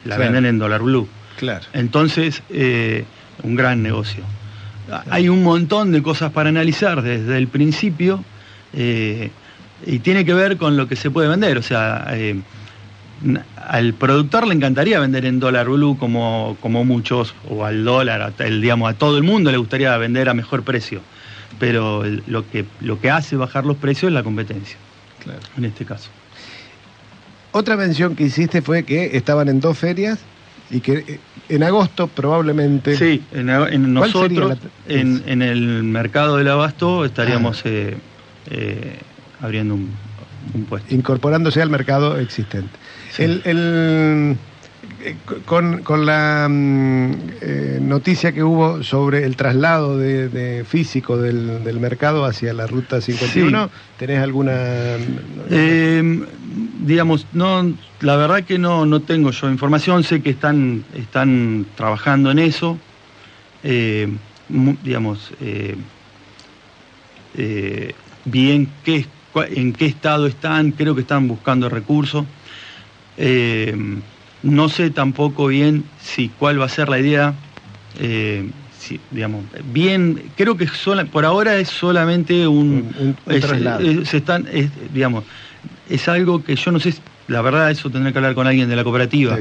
las 0.05 0.19
venden 0.19 0.47
en 0.47 0.59
dólar 0.59 0.83
blue. 0.83 1.09
Claro. 1.37 1.65
Entonces, 1.73 2.43
eh, 2.51 3.05
un 3.43 3.57
gran 3.57 3.83
negocio. 3.83 4.25
Hay 5.09 5.29
un 5.29 5.45
montón 5.45 5.93
de 5.93 6.03
cosas 6.03 6.33
para 6.33 6.49
analizar 6.49 7.03
desde 7.03 7.39
el 7.39 7.47
principio 7.47 8.25
eh, 8.73 9.31
y 9.87 10.01
tiene 10.01 10.25
que 10.25 10.35
ver 10.35 10.57
con 10.57 10.77
lo 10.77 10.89
que 10.89 10.97
se 10.97 11.11
puede 11.11 11.29
vender. 11.29 11.59
O 11.59 11.63
sea, 11.63 12.09
al 13.57 13.95
productor 13.95 14.47
le 14.47 14.55
encantaría 14.55 14.99
vender 14.99 15.27
en 15.27 15.41
dólar 15.41 15.69
blue 15.69 15.97
como, 15.99 16.57
como 16.61 16.85
muchos, 16.85 17.35
o 17.49 17.65
al 17.65 17.85
dólar, 17.85 18.33
el, 18.39 18.61
digamos, 18.61 18.91
a 18.91 18.95
todo 18.95 19.17
el 19.17 19.23
mundo 19.23 19.51
le 19.51 19.59
gustaría 19.59 19.97
vender 19.99 20.29
a 20.29 20.35
mejor 20.35 20.63
precio. 20.63 21.01
Pero 21.59 22.05
lo, 22.27 22.49
que, 22.49 22.65
lo 22.81 23.01
que 23.01 23.11
hace 23.11 23.37
bajar 23.37 23.67
los 23.67 23.77
precios 23.77 24.11
es 24.11 24.15
la 24.15 24.23
competencia, 24.23 24.77
claro. 25.23 25.41
en 25.57 25.65
este 25.65 25.85
caso. 25.85 26.09
Otra 27.53 27.77
mención 27.77 28.15
que 28.15 28.25
hiciste 28.25 28.63
fue 28.63 28.85
que 28.85 29.17
estaban 29.17 29.49
en 29.49 29.61
dos 29.61 29.77
ferias 29.77 30.21
y 30.71 30.81
que 30.81 31.05
eh, 31.07 31.21
en 31.49 31.63
agosto 31.63 32.07
probablemente... 32.07 32.97
Sí, 32.97 33.23
en, 33.33 33.93
nosotros, 33.93 34.57
en, 34.87 35.43
el 35.43 35.83
mercado 35.83 36.37
del 36.37 36.49
abasto 36.49 37.05
estaríamos 37.05 37.59
ah. 37.59 37.69
eh, 37.69 37.97
eh, 38.51 38.99
abriendo 39.41 39.75
un, 39.75 39.91
Incorporándose 40.91 41.63
al 41.63 41.71
mercado 41.71 42.19
existente. 42.19 42.71
El, 43.19 44.37
eh, 45.03 45.17
con, 45.47 46.07
la 46.07 46.47
mm, 46.51 47.13
eh, 47.41 47.79
noticia 47.81 48.33
que 48.33 48.43
hubo 48.43 48.83
sobre 48.83 49.25
el 49.25 49.35
traslado 49.35 49.97
de, 49.97 50.65
físico 50.69 51.17
del, 51.17 51.81
mercado 51.81 52.27
hacia 52.27 52.53
la 52.53 52.67
ruta 52.67 53.01
51, 53.01 53.71
¿tenés 53.99 54.19
alguna...? 54.19 54.53
Eh, 55.51 56.27
digamos, 56.81 57.27
no, 57.33 57.73
la 58.01 58.17
verdad 58.17 58.45
que 58.45 58.59
no, 58.59 58.85
no 58.85 59.01
tengo 59.01 59.31
yo 59.31 59.51
información, 59.51 60.05
sé 60.05 60.23
que 60.23 60.31
están, 60.31 60.85
están 60.95 61.67
trabajando 61.77 62.31
en 62.31 62.39
eso, 62.39 62.79
digamos, 64.83 65.33
bien 68.25 68.69
qué, 68.85 69.07
en 69.35 69.73
qué 69.73 69.87
estado 69.87 70.27
están, 70.27 70.73
creo 70.73 70.95
que 70.95 71.03
están 71.03 71.29
buscando 71.29 71.69
recursos. 71.69 72.25
Eh, 73.17 73.75
no 74.43 74.69
sé 74.69 74.91
tampoco 74.91 75.49
bien 75.49 75.85
si 76.01 76.29
cuál 76.29 76.61
va 76.61 76.67
a 76.67 76.69
ser 76.69 76.89
la 76.89 76.99
idea. 76.99 77.35
Eh, 77.99 78.51
digamos, 79.11 79.45
bien, 79.73 80.21
creo 80.37 80.57
que 80.57 80.67
por 81.13 81.25
ahora 81.25 81.59
es 81.59 81.69
solamente 81.69 82.49
un, 82.49 83.17
se 84.05 84.17
están, 84.17 84.49
digamos, 84.93 85.25
es 85.89 86.09
algo 86.09 86.43
que 86.43 86.57
yo 86.57 86.73
no 86.73 86.81
sé, 86.81 86.95
la 87.29 87.43
verdad 87.43 87.71
eso 87.71 87.91
tendré 87.91 88.13
que 88.13 88.19
hablar 88.19 88.35
con 88.35 88.47
alguien 88.47 88.69
de 88.69 88.77
la 88.77 88.85
cooperativa. 88.85 89.39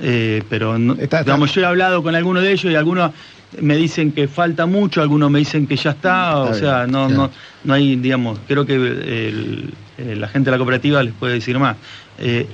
Eh, 0.00 0.42
pero 0.48 0.76
digamos, 0.78 1.54
yo 1.54 1.62
he 1.62 1.64
hablado 1.64 2.02
con 2.02 2.14
algunos 2.14 2.42
de 2.42 2.52
ellos 2.52 2.72
y 2.72 2.76
algunos 2.76 3.12
me 3.60 3.76
dicen 3.76 4.12
que 4.12 4.28
falta 4.28 4.66
mucho, 4.66 5.00
algunos 5.02 5.30
me 5.30 5.38
dicen 5.38 5.66
que 5.66 5.76
ya 5.76 5.90
está, 5.90 6.38
o 6.38 6.54
sea, 6.54 6.86
no, 6.86 7.08
no, 7.08 7.30
no 7.64 7.74
hay, 7.74 7.96
digamos, 7.96 8.38
creo 8.46 8.66
que 8.66 9.70
la 9.98 10.28
gente 10.28 10.46
de 10.46 10.50
la 10.50 10.58
cooperativa 10.58 11.02
les 11.02 11.14
puede 11.14 11.34
decir 11.34 11.58
más. 11.58 11.76
Eh, 12.18 12.48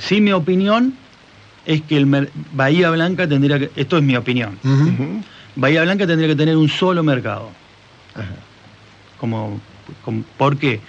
sí, 0.00 0.20
mi 0.20 0.32
opinión 0.32 0.94
es 1.66 1.82
que 1.82 1.96
el 1.96 2.28
Bahía 2.52 2.90
Blanca 2.90 3.28
tendría 3.28 3.58
que, 3.58 3.70
esto 3.76 3.96
es 3.98 4.02
mi 4.02 4.16
opinión, 4.16 4.58
Bahía 5.56 5.82
Blanca 5.82 6.06
tendría 6.06 6.28
que 6.28 6.36
tener 6.36 6.56
un 6.56 6.68
solo 6.68 7.02
mercado. 7.02 7.50
Como, 9.18 9.60
¿Por 10.36 10.56
qué? 10.56 10.80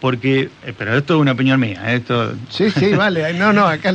Porque, 0.00 0.50
eh, 0.64 0.74
pero 0.76 0.96
esto 0.96 1.14
es 1.14 1.20
una 1.20 1.32
opinión 1.32 1.58
mía, 1.60 1.80
¿eh? 1.86 1.96
esto... 1.96 2.34
Sí, 2.50 2.70
sí, 2.70 2.92
vale, 2.94 3.32
no, 3.38 3.52
no, 3.52 3.66
acá... 3.66 3.94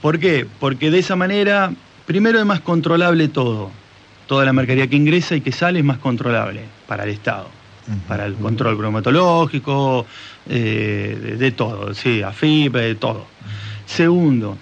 ¿Por 0.00 0.18
qué? 0.18 0.46
Porque 0.58 0.90
de 0.90 0.98
esa 0.98 1.16
manera, 1.16 1.72
primero 2.06 2.38
es 2.38 2.44
más 2.44 2.60
controlable 2.60 3.28
todo, 3.28 3.70
toda 4.30 4.44
la 4.44 4.52
mercadería 4.52 4.86
que 4.86 4.94
ingresa 4.94 5.34
y 5.34 5.40
que 5.40 5.50
sale 5.50 5.80
es 5.80 5.84
más 5.84 5.98
controlable 5.98 6.60
para 6.86 7.02
el 7.02 7.10
Estado 7.10 7.48
para 8.06 8.26
el 8.26 8.34
control 8.34 8.78
cromatológico, 8.78 10.06
eh, 10.48 11.34
de, 11.36 11.50
todo, 11.50 11.92
sí, 11.94 12.22
AFIP, 12.22 12.72
de 12.72 12.94
todo. 12.94 13.26
Segundo, 13.86 14.56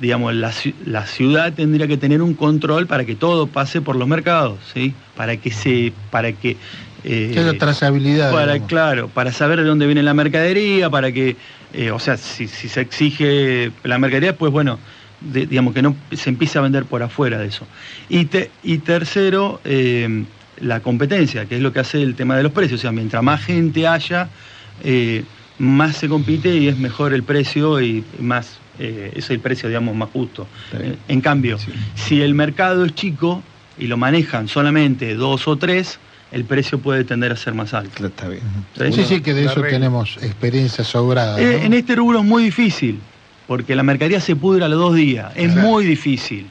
digamos, 0.00 0.34
la, 0.34 1.06
ciudad 1.06 1.52
tendría 1.52 1.86
que 1.86 1.96
tener 1.96 2.22
un 2.22 2.34
control 2.34 2.88
para 2.88 3.04
que 3.04 3.14
todo 3.14 3.46
pase 3.46 3.82
por 3.82 3.94
los 3.94 4.08
mercados, 4.08 4.58
¿sí? 4.74 4.94
Para 5.14 5.36
que 5.36 5.52
se, 5.52 5.92
para 6.10 6.32
que 6.32 6.56
eh, 7.04 7.54
trazabilidad. 7.56 8.32
Para, 8.32 8.58
claro, 8.66 9.06
para 9.06 9.30
saber 9.30 9.60
de 9.60 9.66
dónde 9.68 9.86
viene 9.86 10.02
la 10.02 10.12
mercadería, 10.12 10.90
para 10.90 11.12
que, 11.12 11.36
eh, 11.72 11.92
o 11.92 12.00
sea, 12.00 12.16
si, 12.16 12.48
se 12.48 12.80
exige 12.80 13.70
la 13.84 13.98
mercadería, 13.98 14.36
pues 14.36 14.50
bueno, 14.50 14.80
digamos 15.20 15.74
que 15.74 15.82
no 15.82 15.96
se 16.12 16.30
empieza 16.30 16.58
a 16.58 16.62
vender 16.62 16.84
por 16.84 17.02
afuera 17.02 17.38
de 17.38 17.46
eso. 17.46 17.66
Y, 18.08 18.28
y 18.62 18.78
tercero, 18.78 19.60
eh, 19.64 20.24
la 20.60 20.80
competencia, 20.80 21.46
que 21.46 21.56
es 21.56 21.62
lo 21.62 21.72
que 21.72 21.80
hace 21.80 22.02
el 22.02 22.14
tema 22.14 22.36
de 22.36 22.42
los 22.42 22.52
precios. 22.52 22.80
O 22.80 22.82
sea, 22.82 22.92
mientras 22.92 23.22
más 23.22 23.42
gente 23.44 23.86
haya, 23.86 24.28
eh, 24.84 25.24
más 25.58 25.96
se 25.96 26.08
compite 26.08 26.54
y 26.56 26.68
es 26.68 26.78
mejor 26.78 27.12
el 27.12 27.22
precio 27.22 27.80
y 27.80 28.04
más 28.18 28.58
eh, 28.78 29.12
es 29.14 29.28
el 29.30 29.40
precio, 29.40 29.68
digamos, 29.68 29.94
más 29.94 30.10
justo. 30.10 30.46
Eh, 30.72 30.96
en 31.08 31.20
cambio, 31.20 31.58
si 31.94 32.22
el 32.22 32.34
mercado 32.34 32.84
es 32.84 32.94
chico 32.94 33.42
y 33.78 33.86
lo 33.86 33.96
manejan 33.96 34.48
solamente 34.48 35.14
dos 35.14 35.48
o 35.48 35.56
tres, 35.56 35.98
el 36.32 36.44
precio 36.44 36.78
puede 36.78 37.04
tender 37.04 37.32
a 37.32 37.36
ser 37.36 37.54
más 37.54 37.74
alto. 37.74 38.06
Está 38.06 38.28
bien. 38.28 38.42
Sí, 38.92 39.04
sí, 39.04 39.20
que 39.20 39.34
de 39.34 39.46
eso 39.46 39.62
tenemos 39.62 40.16
experiencia 40.22 40.84
sobrada. 40.84 41.40
En 41.40 41.74
este 41.74 41.96
rubro 41.96 42.20
es 42.20 42.24
muy 42.24 42.44
difícil, 42.44 43.00
porque 43.50 43.74
la 43.74 43.82
mercadería 43.82 44.20
se 44.20 44.36
pudre 44.36 44.64
a 44.64 44.68
los 44.68 44.78
dos 44.78 44.94
días. 44.94 45.32
Es 45.34 45.52
muy 45.56 45.84
difícil. 45.84 46.46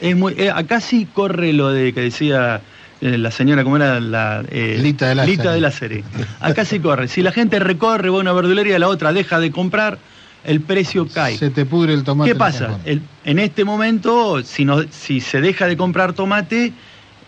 Es 0.00 0.16
muy, 0.16 0.34
eh, 0.36 0.50
acá 0.50 0.80
sí 0.80 1.06
corre 1.06 1.52
lo 1.52 1.68
de 1.68 1.92
que 1.92 2.00
decía 2.00 2.60
eh, 3.00 3.16
la 3.16 3.30
señora, 3.30 3.62
¿cómo 3.62 3.76
era? 3.76 4.00
La, 4.00 4.42
eh, 4.50 4.76
Lita 4.82 5.06
de 5.06 5.14
la 5.14 5.24
Lita 5.24 5.52
de 5.52 5.60
la 5.60 5.70
serie. 5.70 6.02
Acá 6.40 6.64
sí 6.64 6.80
corre. 6.80 7.06
Si 7.06 7.22
la 7.22 7.30
gente 7.30 7.60
recorre 7.60 8.10
va 8.10 8.16
a 8.16 8.20
una 8.22 8.32
verdulería 8.32 8.74
y 8.74 8.80
la 8.80 8.88
otra 8.88 9.12
deja 9.12 9.38
de 9.38 9.52
comprar, 9.52 9.98
el 10.42 10.60
precio 10.60 11.06
cae. 11.06 11.38
Se 11.38 11.50
te 11.50 11.64
pudre 11.64 11.94
el 11.94 12.02
tomate. 12.02 12.32
¿Qué 12.32 12.34
pasa? 12.34 12.76
en 12.84 13.38
este 13.38 13.64
momento, 13.64 14.42
si, 14.42 14.64
no, 14.64 14.82
si 14.90 15.20
se 15.20 15.40
deja 15.40 15.68
de 15.68 15.76
comprar 15.76 16.12
tomate, 16.12 16.72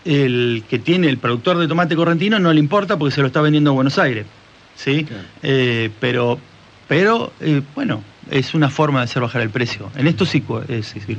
el 0.03 0.65
que 0.69 0.77
tiene 0.77 1.07
el 1.07 1.19
productor 1.19 1.57
de 1.57 1.69
tomate 1.69 1.95
correntino 1.95 2.37
no 2.37 2.51
le 2.51 2.59
importa 2.59 2.97
porque 2.97 3.15
se 3.15 3.21
lo 3.21 3.27
está 3.27 3.39
vendiendo 3.39 3.69
a 3.69 3.75
Buenos 3.75 3.97
Aires. 3.97 4.25
¿sí? 4.75 5.07
pero, 6.01 6.37
pero 6.89 7.31
bueno, 7.73 8.03
es 8.31 8.53
una 8.53 8.69
forma 8.69 8.99
de 8.99 9.05
hacer 9.05 9.21
bajar 9.21 9.41
el 9.41 9.49
precio. 9.49 9.89
En 9.95 10.07
esto 10.07 10.25
sí 10.25 10.43
es 10.67 10.87
sí, 10.87 11.17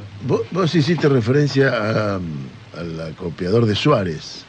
¿Vos, 0.53 0.75
hiciste 0.75 1.09
referencia 1.09 2.17
al 2.17 3.01
acopiador 3.01 3.67
de 3.67 3.75
Suárez. 3.75 4.45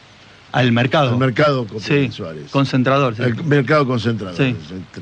Al 0.51 0.71
mercado. 0.71 1.11
Al 1.11 1.17
mercado 1.17 1.65
de 1.65 2.11
Suárez. 2.11 2.49
Concentrador. 2.51 3.15
Sí. 3.15 3.23
El 3.23 3.43
mercado 3.43 3.85
concentrador. 3.85 4.55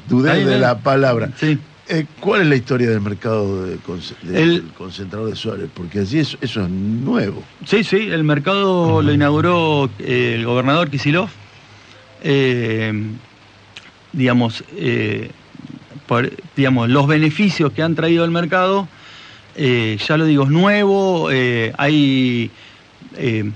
Dudé 0.08 0.46
de 0.46 0.60
la 0.60 0.80
palabra. 0.80 1.32
Sí. 1.40 1.58
Eh, 1.88 2.08
¿Cuál 2.20 2.42
es 2.42 2.48
la 2.48 2.56
historia 2.56 2.90
del 2.90 3.02
mercado 3.02 3.68
del 3.68 3.80
concentrador 4.76 5.30
de 5.30 5.36
Suárez? 5.36 5.70
Porque 5.72 6.00
allí 6.00 6.18
eso, 6.18 6.38
es 6.42 6.58
nuevo. 6.58 7.44
Sí, 7.64 7.84
sí, 7.84 8.10
el 8.10 8.24
mercado 8.24 9.04
lo 9.04 9.14
inauguró 9.14 9.88
eh, 10.00 10.34
el 10.36 10.46
gobernador 10.46 10.90
Kisilov. 10.90 11.30
Eh, 12.24 12.92
digamos, 14.14 14.64
digamos, 16.56 16.90
los 16.90 17.08
beneficios 17.08 17.72
que 17.72 17.82
han 17.82 17.96
traído 17.96 18.24
al 18.24 18.32
mercado, 18.32 18.88
eh, 19.56 19.98
ya 20.06 20.18
lo 20.18 20.26
digo, 20.26 20.44
es 20.44 20.50
nuevo, 20.50 21.30
eh, 21.32 21.74
hay... 21.78 22.52
Eh, 23.18 23.50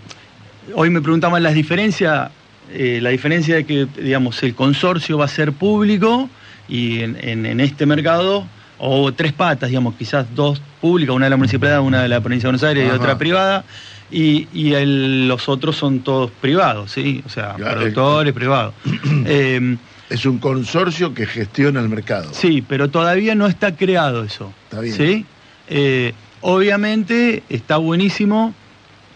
hoy 0.73 0.89
me 0.89 1.01
preguntaban 1.01 1.43
las 1.43 1.53
diferencias, 1.53 2.31
la 2.71 3.09
diferencia 3.09 3.55
de 3.55 3.65
que, 3.65 3.87
digamos, 4.01 4.41
el 4.43 4.55
consorcio 4.55 5.17
va 5.17 5.25
a 5.25 5.27
ser 5.27 5.53
público 5.53 6.29
y 6.67 6.99
en, 6.99 7.59
este 7.59 7.85
mercado, 7.85 8.45
o 8.77 9.11
tres 9.11 9.33
patas, 9.33 9.69
digamos, 9.69 9.95
quizás 9.95 10.27
dos 10.35 10.61
públicas, 10.79 11.15
una 11.15 11.25
de 11.25 11.31
la 11.31 11.37
municipalidad, 11.37 11.81
una 11.81 12.03
de 12.03 12.09
la 12.09 12.21
provincia 12.21 12.47
de 12.47 12.51
Buenos 12.51 12.63
Aires 12.63 12.87
y 12.87 12.95
otra 12.95 13.17
privada, 13.17 13.65
y, 14.11 14.47
los 15.27 15.49
otros 15.49 15.75
son 15.75 15.99
todos 15.99 16.31
privados, 16.39 16.91
¿sí? 16.91 17.23
O 17.25 17.29
sea, 17.29 17.55
productores 17.55 18.33
privados. 18.33 18.73
Es 20.09 20.25
un 20.25 20.39
consorcio 20.39 21.13
que 21.13 21.25
gestiona 21.25 21.79
el 21.79 21.89
mercado. 21.89 22.33
Sí, 22.33 22.63
pero 22.67 22.89
todavía 22.89 23.35
no 23.35 23.47
está 23.47 23.75
creado 23.75 24.23
eso. 24.23 24.51
Está 24.63 24.81
bien. 24.81 24.95
¿sí? 24.95 25.25
Eh, 25.67 26.13
obviamente 26.41 27.43
está 27.49 27.77
buenísimo 27.77 28.53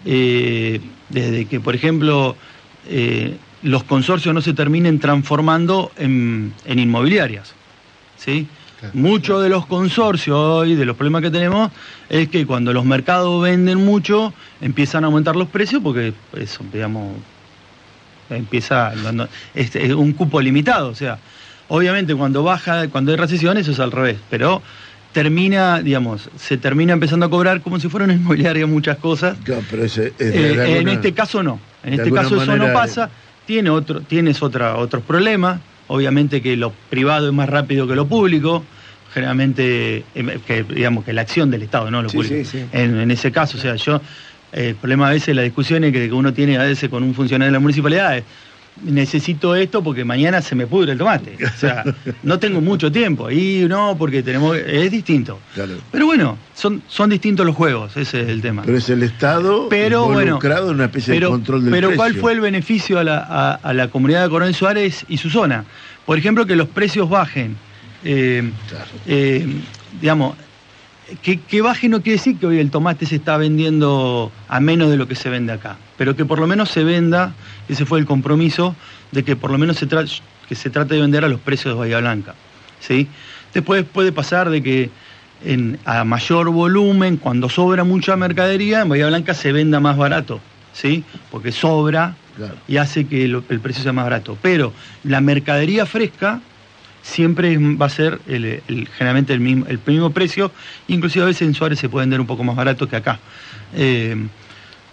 eh, 0.06 0.80
desde 1.10 1.46
que, 1.46 1.60
por 1.60 1.76
ejemplo, 1.76 2.36
eh, 2.88 3.38
los 3.64 3.84
consorcios 3.84 4.36
no 4.36 4.42
se 4.42 4.54
terminen 4.54 5.00
transformando 5.00 5.92
en, 5.98 6.54
inmobiliarias. 6.66 7.54
¿sí? 8.18 8.48
Muchos 8.94 9.42
de 9.42 9.50
los 9.50 9.66
consorcios 9.66 10.38
hoy, 10.38 10.76
de 10.76 10.86
los 10.86 10.98
problemas 10.98 11.22
que 11.22 11.32
tenemos, 11.32 11.72
es 12.10 12.28
que 12.28 12.46
cuando 12.46 12.74
los 12.74 12.84
mercados 12.84 13.42
venden 13.42 13.84
mucho, 13.84 14.34
empiezan 14.60 15.06
a 15.06 15.08
aumentar 15.08 15.38
los 15.38 15.48
precios 15.48 15.82
porque, 15.82 16.14
eso, 16.38 16.66
digamos, 16.72 17.14
empieza 18.30 18.94
es, 19.53 19.75
un 19.94 20.13
cupo 20.13 20.42
limitado, 20.42 20.89
o 20.89 20.96
sea, 20.96 21.20
obviamente 21.68 22.15
cuando 22.15 22.44
baja, 22.44 22.88
cuando 22.89 23.12
hay 23.12 23.18
recesión 23.18 23.58
eso 23.58 23.72
es 23.72 23.80
al 23.80 23.92
revés, 23.92 24.18
pero 24.30 24.62
termina, 25.12 25.82
digamos, 25.82 26.30
se 26.38 26.58
termina 26.58 26.94
empezando 26.94 27.25
a 27.25 27.30
cobrar 27.30 27.62
como 27.62 27.80
si 27.80 27.88
fuera 27.89 28.06
una 28.06 28.13
inmobiliaria 28.13 28.65
muchas 28.68 28.98
cosas. 28.98 29.38
pero 29.70 29.86
eh, 29.86 30.80
en 30.80 30.88
este 30.89 31.13
caso 31.13 31.44
no, 31.44 31.60
en 31.84 31.94
este 31.94 32.12
caso 32.12 32.42
eso 32.42 32.58
no 32.58 32.74
pasa, 32.74 33.10
tiene 33.46 33.70
otro, 33.70 34.01
tienes 34.01 34.42
otra, 34.42 34.77
otros 34.77 35.03
problemas, 35.03 35.60
obviamente 35.88 36.42
que 36.42 36.56
lo 36.58 36.72
privado 36.89 37.28
es 37.28 37.34
más 37.34 37.50
rápido 37.50 37.88
que 37.88 37.95
lo 37.95 38.08
público, 38.08 38.63
generalmente, 39.13 40.04
em, 40.15 40.39
que, 40.39 40.63
digamos, 40.63 41.06
que 41.06 41.13
la 41.13 41.21
acción 41.21 41.52
del 41.52 41.62
Estado, 41.62 41.91
no 41.91 42.02
lo 42.02 42.10
público. 42.10 42.50
En, 42.71 43.00
en, 43.00 43.12
ese 43.12 43.32
caso, 43.32 43.58
o 43.58 43.62
sea, 43.62 43.76
yo 43.76 44.02
el 44.54 44.76
problema 44.76 45.10
a 45.10 45.12
veces, 45.12 45.36
la 45.36 45.42
discusión 45.42 45.84
es 45.84 45.92
que 45.92 46.12
uno 46.12 46.34
tiene 46.34 46.58
a 46.58 46.63
veces 46.63 46.89
con 46.89 47.04
un 47.04 47.13
funcionario 47.13 47.48
de 47.50 47.54
la 47.54 47.60
municipalidad 47.60 48.18
es, 48.18 48.24
necesito 48.82 49.56
esto 49.56 49.84
porque 49.84 50.04
mañana 50.04 50.42
se 50.42 50.56
me 50.56 50.68
pudre 50.68 50.94
el 50.94 50.98
tomate. 50.98 51.38
O 51.44 51.60
sea, 51.60 51.84
no 52.24 52.39
tengo 52.39 52.62
mucho 52.62 52.92
tiempo. 52.92 53.30
Y 53.30 53.66
no, 53.68 53.96
porque 53.98 54.24
tenemos. 54.24 54.58
Es 54.58 54.92
distinto. 54.92 55.39
Pero 55.92 56.06
bueno, 56.06 56.38
son, 56.56 56.82
son 56.88 57.10
distintos 57.10 57.46
los 57.46 57.56
juegos, 57.56 57.96
ese 57.98 58.22
es 58.22 58.30
el 58.30 58.42
tema. 58.42 58.63
Pero 58.66 58.78
es 58.78 58.89
el 58.89 59.04
Estado 59.04 59.70
pero, 59.70 60.08
involucrado 60.08 60.70
en 60.70 60.76
una 60.76 60.86
especie 60.86 61.20
de 61.20 61.26
control 61.26 61.63
del 61.63 61.72
Pero 61.72 61.96
¿cuál 61.96 62.16
fue 62.16 62.34
el 62.34 62.42
beneficio 62.42 63.00
a 63.00 63.04
la, 63.04 63.60
a, 63.62 63.74
la, 63.74 63.88
comunidad 63.89 64.24
de 64.24 64.30
Coronel 64.30 64.56
Suárez 64.56 65.06
y 65.08 65.18
su 65.18 65.30
zona? 65.30 65.66
Por 66.06 66.18
ejemplo, 66.18 66.46
que 66.46 66.56
los 66.56 66.68
precios 66.68 67.10
bajen. 67.10 67.56
Eh, 68.06 68.44
eh, 69.08 69.48
digamos, 70.02 70.36
que, 71.22 71.62
baje 71.62 71.89
no 71.89 72.02
quiere 72.02 72.18
decir 72.18 72.38
que 72.38 72.46
hoy 72.46 72.60
el 72.60 72.72
tomate 72.72 73.06
se 73.06 73.16
está 73.16 73.38
vendiendo 73.38 74.32
a 74.48 74.60
menos 74.60 74.89
de 74.89 74.98
lo 74.98 75.08
que 75.08 75.16
se 75.16 75.30
vende 75.30 75.52
acá, 75.52 75.78
pero 75.98 76.16
que 76.16 76.26
por 76.26 76.39
lo 76.39 76.48
menos 76.48 76.70
se 76.70 76.84
venda, 76.84 77.34
ese 77.68 77.86
fue 77.86 78.00
el 78.00 78.06
compromiso, 78.06 78.76
de 79.12 79.24
que 79.24 79.36
por 79.36 79.52
lo 79.52 79.58
menos 79.58 79.78
se, 79.78 79.88
que 79.88 80.56
se 80.56 80.70
trate 80.70 80.96
de 80.96 81.02
vender 81.02 81.24
a 81.26 81.30
los 81.30 81.39
precios 81.39 81.74
de 81.74 81.80
Bahía 81.80 82.00
Blanca. 82.00 82.36
¿sí? 82.80 83.08
Después 83.54 83.84
puede 83.84 84.12
pasar 84.12 84.50
de 84.50 84.63
que 84.63 84.89
en, 85.46 85.80
a 85.86 86.04
mayor 86.04 86.50
volumen, 86.50 87.18
cuando 87.18 87.50
sobra 87.50 87.84
mucha 87.84 88.16
mercadería, 88.16 88.82
en 88.82 88.89
Bahía 88.89 89.08
Blanca 89.08 89.34
se 89.34 89.52
venda 89.52 89.80
más 89.80 89.98
barato, 89.98 90.39
¿sí? 90.74 91.04
porque 91.30 91.52
sobra 91.52 92.16
y 92.68 92.78
hace 92.78 93.06
que 93.06 93.26
el 93.26 93.60
precio 93.62 93.84
sea 93.84 93.94
más 93.94 94.06
barato. 94.06 94.38
Pero 94.42 94.74
la 95.04 95.22
mercadería 95.22 95.86
fresca 95.86 96.42
siempre 97.04 97.58
va 97.58 97.86
a 97.86 97.89
ser 97.89 98.20
generalmente 98.26 99.34
el 99.34 99.42
mismo, 99.42 99.66
el 99.68 99.80
mismo 99.86 100.10
precio, 100.12 100.52
inclusive 100.88 101.24
a 101.24 101.28
veces 101.28 101.48
en 101.48 101.54
Suárez 101.54 101.78
se 101.78 101.89
puede 101.89 102.04
vender 102.04 102.20
un 102.20 102.26
poco 102.26 102.44
más 102.44 102.56
barato 102.56 102.88
que 102.88 102.96
acá. 102.96 103.20
Eh, 103.76 104.16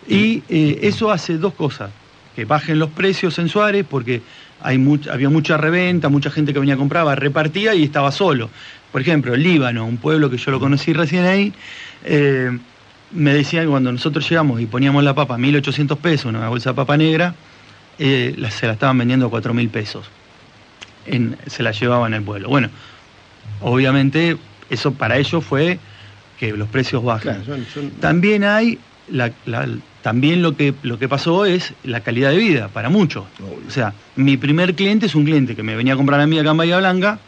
y 0.09 0.43
eh, 0.49 0.81
eso 0.83 1.11
hace 1.11 1.39
dos 1.39 1.55
cosas, 1.55 1.91
que 2.35 2.45
bajen 2.45 2.79
los 2.79 2.91
precios 2.91 3.39
en 3.39 3.49
Suárez 3.49 3.87
porque 3.89 4.23
hay 4.61 4.85
había 5.11 5.31
mucha 5.31 5.57
reventa, 5.57 6.09
mucha 6.09 6.31
gente 6.31 6.53
que 6.53 6.59
venía 6.59 6.75
a 6.75 6.79
comprar, 6.79 7.19
repartía 7.19 7.75
y 7.75 7.85
estaba 7.85 8.11
solo. 8.11 8.51
Por 8.91 9.01
ejemplo, 9.01 9.37
Líbano, 9.37 9.87
un 9.87 9.97
pueblo 9.97 10.29
que 10.29 10.37
yo 10.37 10.51
lo 10.51 10.59
conocí 10.59 10.93
recién 10.93 11.25
ahí, 11.25 11.53
eh, 12.05 12.51
me 13.13 13.33
decían 13.33 13.65
que 13.65 13.71
cuando 13.71 13.93
nosotros 13.93 14.29
llegamos 14.29 14.61
y 14.61 14.67
poníamos 14.67 15.05
la 15.05 15.15
papa 15.15 15.37
a 15.37 15.39
1.800 15.39 15.97
pesos, 15.97 16.27
una 16.27 16.49
bolsa 16.49 16.71
de 16.71 16.75
papa 16.75 16.97
negra, 16.97 17.35
se 17.99 18.35
la 18.39 18.73
estaban 18.73 18.99
vendiendo 18.99 19.27
a 19.27 19.31
4.000 19.31 19.69
pesos 19.69 20.11
se 21.47 21.63
la 21.63 21.73
llevaban 21.73 22.15
al 22.15 22.23
pueblo. 22.23 22.49
Bueno, 22.49 22.69
obviamente 23.61 24.37
eso 24.71 24.93
para 24.93 25.19
ellos 25.19 25.45
fue 25.45 25.79
que 26.39 26.53
los 26.53 26.69
precios 26.69 27.05
bajan. 27.05 27.43
También 28.01 28.45
hay, 28.45 28.79
también 30.03 30.43
lo 30.43 30.57
que, 30.57 30.75
lo 30.83 30.99
que 30.99 31.09
pasó 31.09 31.45
es 31.45 31.75
la 31.85 32.01
calidad 32.01 32.31
de 32.31 32.39
vida 32.39 32.69
para 32.69 32.89
muchos. 32.89 33.25
O 33.67 33.71
sea, 33.71 33.93
mi 34.17 34.37
primer 34.37 34.75
cliente 34.75 35.07
es 35.07 35.15
un 35.15 35.25
cliente 35.25 35.55
que 35.55 35.63
me 35.63 35.77
venía 35.77 35.95
a 35.95 35.97
comprar 35.97 36.21
a 36.21 36.27
mí 36.27 36.39
acá 36.39 36.53
en 36.53 36.57
Bahía 36.57 36.79
Blanca, 36.79 37.19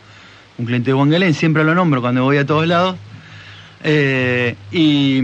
un 0.58 0.66
cliente 0.66 0.90
de 0.90 0.94
Wangelén, 0.94 1.34
siempre 1.34 1.64
lo 1.64 1.74
nombro 1.74 2.00
cuando 2.00 2.24
voy 2.24 2.38
a 2.38 2.46
todos 2.46 2.66
lados. 2.66 2.96
Eh, 3.84 4.54
y 4.70 5.20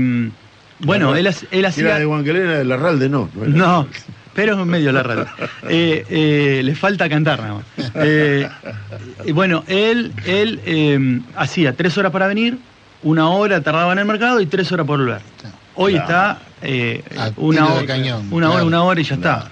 bueno, 0.81 1.17
él, 1.17 1.29
él 1.51 1.65
hacía... 1.65 1.85
Era 1.87 1.99
de 1.99 2.07
Wangelén, 2.07 2.43
era 2.43 2.59
de 2.59 2.65
Larralde, 2.65 3.09
no. 3.09 3.31
No, 3.35 3.89
pero 4.39 4.53
es 4.53 4.67
medio 4.67 4.93
la 4.93 5.03
radio. 5.03 5.27
Eh, 5.69 6.07
eh, 6.09 6.63
le 6.65 6.75
falta 6.77 7.09
cantar 7.09 7.41
nada 7.41 7.55
más. 7.55 7.65
Eh, 7.97 8.49
y 9.25 9.33
bueno, 9.33 9.65
él, 9.67 10.13
él 10.25 11.23
hacía 11.35 11.75
tres 11.75 11.99
horas 11.99 12.13
para 12.13 12.29
venir, 12.29 12.57
una 13.03 13.29
hora 13.29 13.61
tardaba 13.61 13.93
en 13.93 13.99
el 13.99 14.05
mercado 14.05 14.41
y 14.41 14.47
tres 14.47 14.71
horas 14.71 14.87
por 14.87 15.01
volver. 15.01 15.21
Hoy 15.75 15.97
está 15.97 16.39
una, 17.37 17.67
hora, 17.67 17.97
una 18.31 18.51
hora, 18.51 18.65
una 18.65 18.83
hora 18.85 19.01
y 19.01 19.05
ya 19.05 19.17
está. 19.17 19.51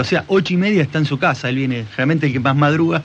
o 0.00 0.04
sea, 0.04 0.24
ocho 0.26 0.54
y 0.54 0.56
media 0.56 0.82
está 0.82 0.98
en 0.98 1.06
su 1.06 1.18
casa. 1.18 1.48
Él 1.48 1.56
viene, 1.56 1.86
realmente 1.96 2.26
el 2.26 2.32
que 2.32 2.40
más 2.40 2.56
madruga, 2.56 3.02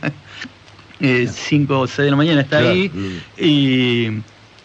cinco 1.32 1.82
o 1.82 1.88
seis 1.88 2.06
de 2.06 2.12
la 2.12 2.18
mañana 2.18 2.42
está 2.42 2.58
ahí. 2.58 2.92
Y 3.38 4.10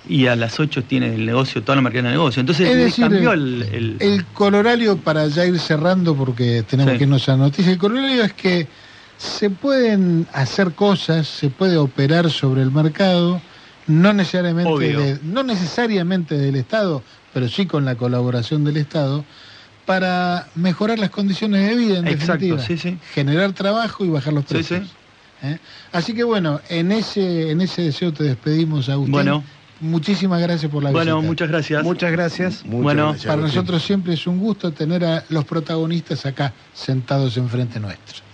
y 0.09 0.27
a 0.27 0.37
las 0.37 0.59
8 0.59 0.85
tiene 0.85 1.15
el 1.15 1.27
negocio, 1.27 1.63
toda 1.63 1.77
la 1.77 1.83
marca 1.83 2.01
de 2.03 2.11
negocio. 2.11 2.41
Entonces 2.41 2.95
cambió 2.95 3.33
el, 3.33 3.97
el, 4.01 4.25
colorario, 4.27 4.97
para 4.97 5.27
ya 5.29 5.45
ir 5.45 5.59
cerrando, 5.59 6.15
porque 6.15 6.65
tenemos 6.69 6.97
que 6.97 7.05
irnos 7.05 7.29
a 7.29 7.33
la 7.33 7.39
noticia, 7.39 7.73
el 7.73 7.79
colorario 7.79 8.25
es 8.25 8.33
que 8.33 8.69
se 9.17 9.51
pueden 9.51 10.27
hacer 10.33 10.73
cosas, 10.73 11.27
se 11.27 11.51
puede 11.51 11.77
operar 11.77 12.31
sobre 12.31 12.63
el 12.63 12.71
mercado, 12.71 13.41
no 13.87 14.13
necesariamente, 14.13 15.19
no 15.23 15.43
necesariamente 15.43 16.37
del 16.37 16.57
Estado, 16.57 17.03
pero 17.33 17.49
sí 17.49 17.67
con 17.67 17.85
la 17.85 17.97
colaboración 17.97 18.65
del 18.65 18.77
Estado, 18.77 19.25
para 19.87 20.49
mejorar 20.55 20.99
las 20.99 21.11
condiciones 21.11 21.69
de 21.69 21.77
vida, 21.77 21.99
en 21.99 22.05
definitiva. 22.05 22.63
Generar 23.15 23.53
trabajo 23.53 24.05
y 24.05 24.09
bajar 24.09 24.33
los 24.33 24.45
precios. 24.45 24.89
¿Eh? 25.43 25.59
Así 25.93 26.15
que 26.15 26.25
bueno, 26.25 26.61
en 26.69 26.93
ese, 26.93 27.51
en 27.51 27.61
ese 27.61 27.83
deseo 27.83 28.13
te 28.13 28.25
despedimos, 28.25 28.89
Agustín. 28.89 29.13
Bueno 29.13 29.45
muchísimas 29.81 30.41
gracias 30.41 30.71
por 30.71 30.83
la 30.83 30.91
visita. 30.91 31.13
Bueno, 31.13 31.23
muchas 31.23 31.49
gracias. 31.49 31.83
Muchas 31.85 32.13
gracias. 32.13 32.63
bueno, 32.67 33.15
para 33.27 33.43
nosotros 33.43 33.83
siempre 33.83 34.15
es 34.15 34.27
un 34.27 34.39
gusto 34.39 34.73
tener 34.73 35.05
a 35.05 35.25
los 35.29 35.45
protagonistas 35.45 36.27
acá 36.27 36.53
sentados 36.75 37.37
enfrente 37.37 37.81
nuestro. 37.81 38.26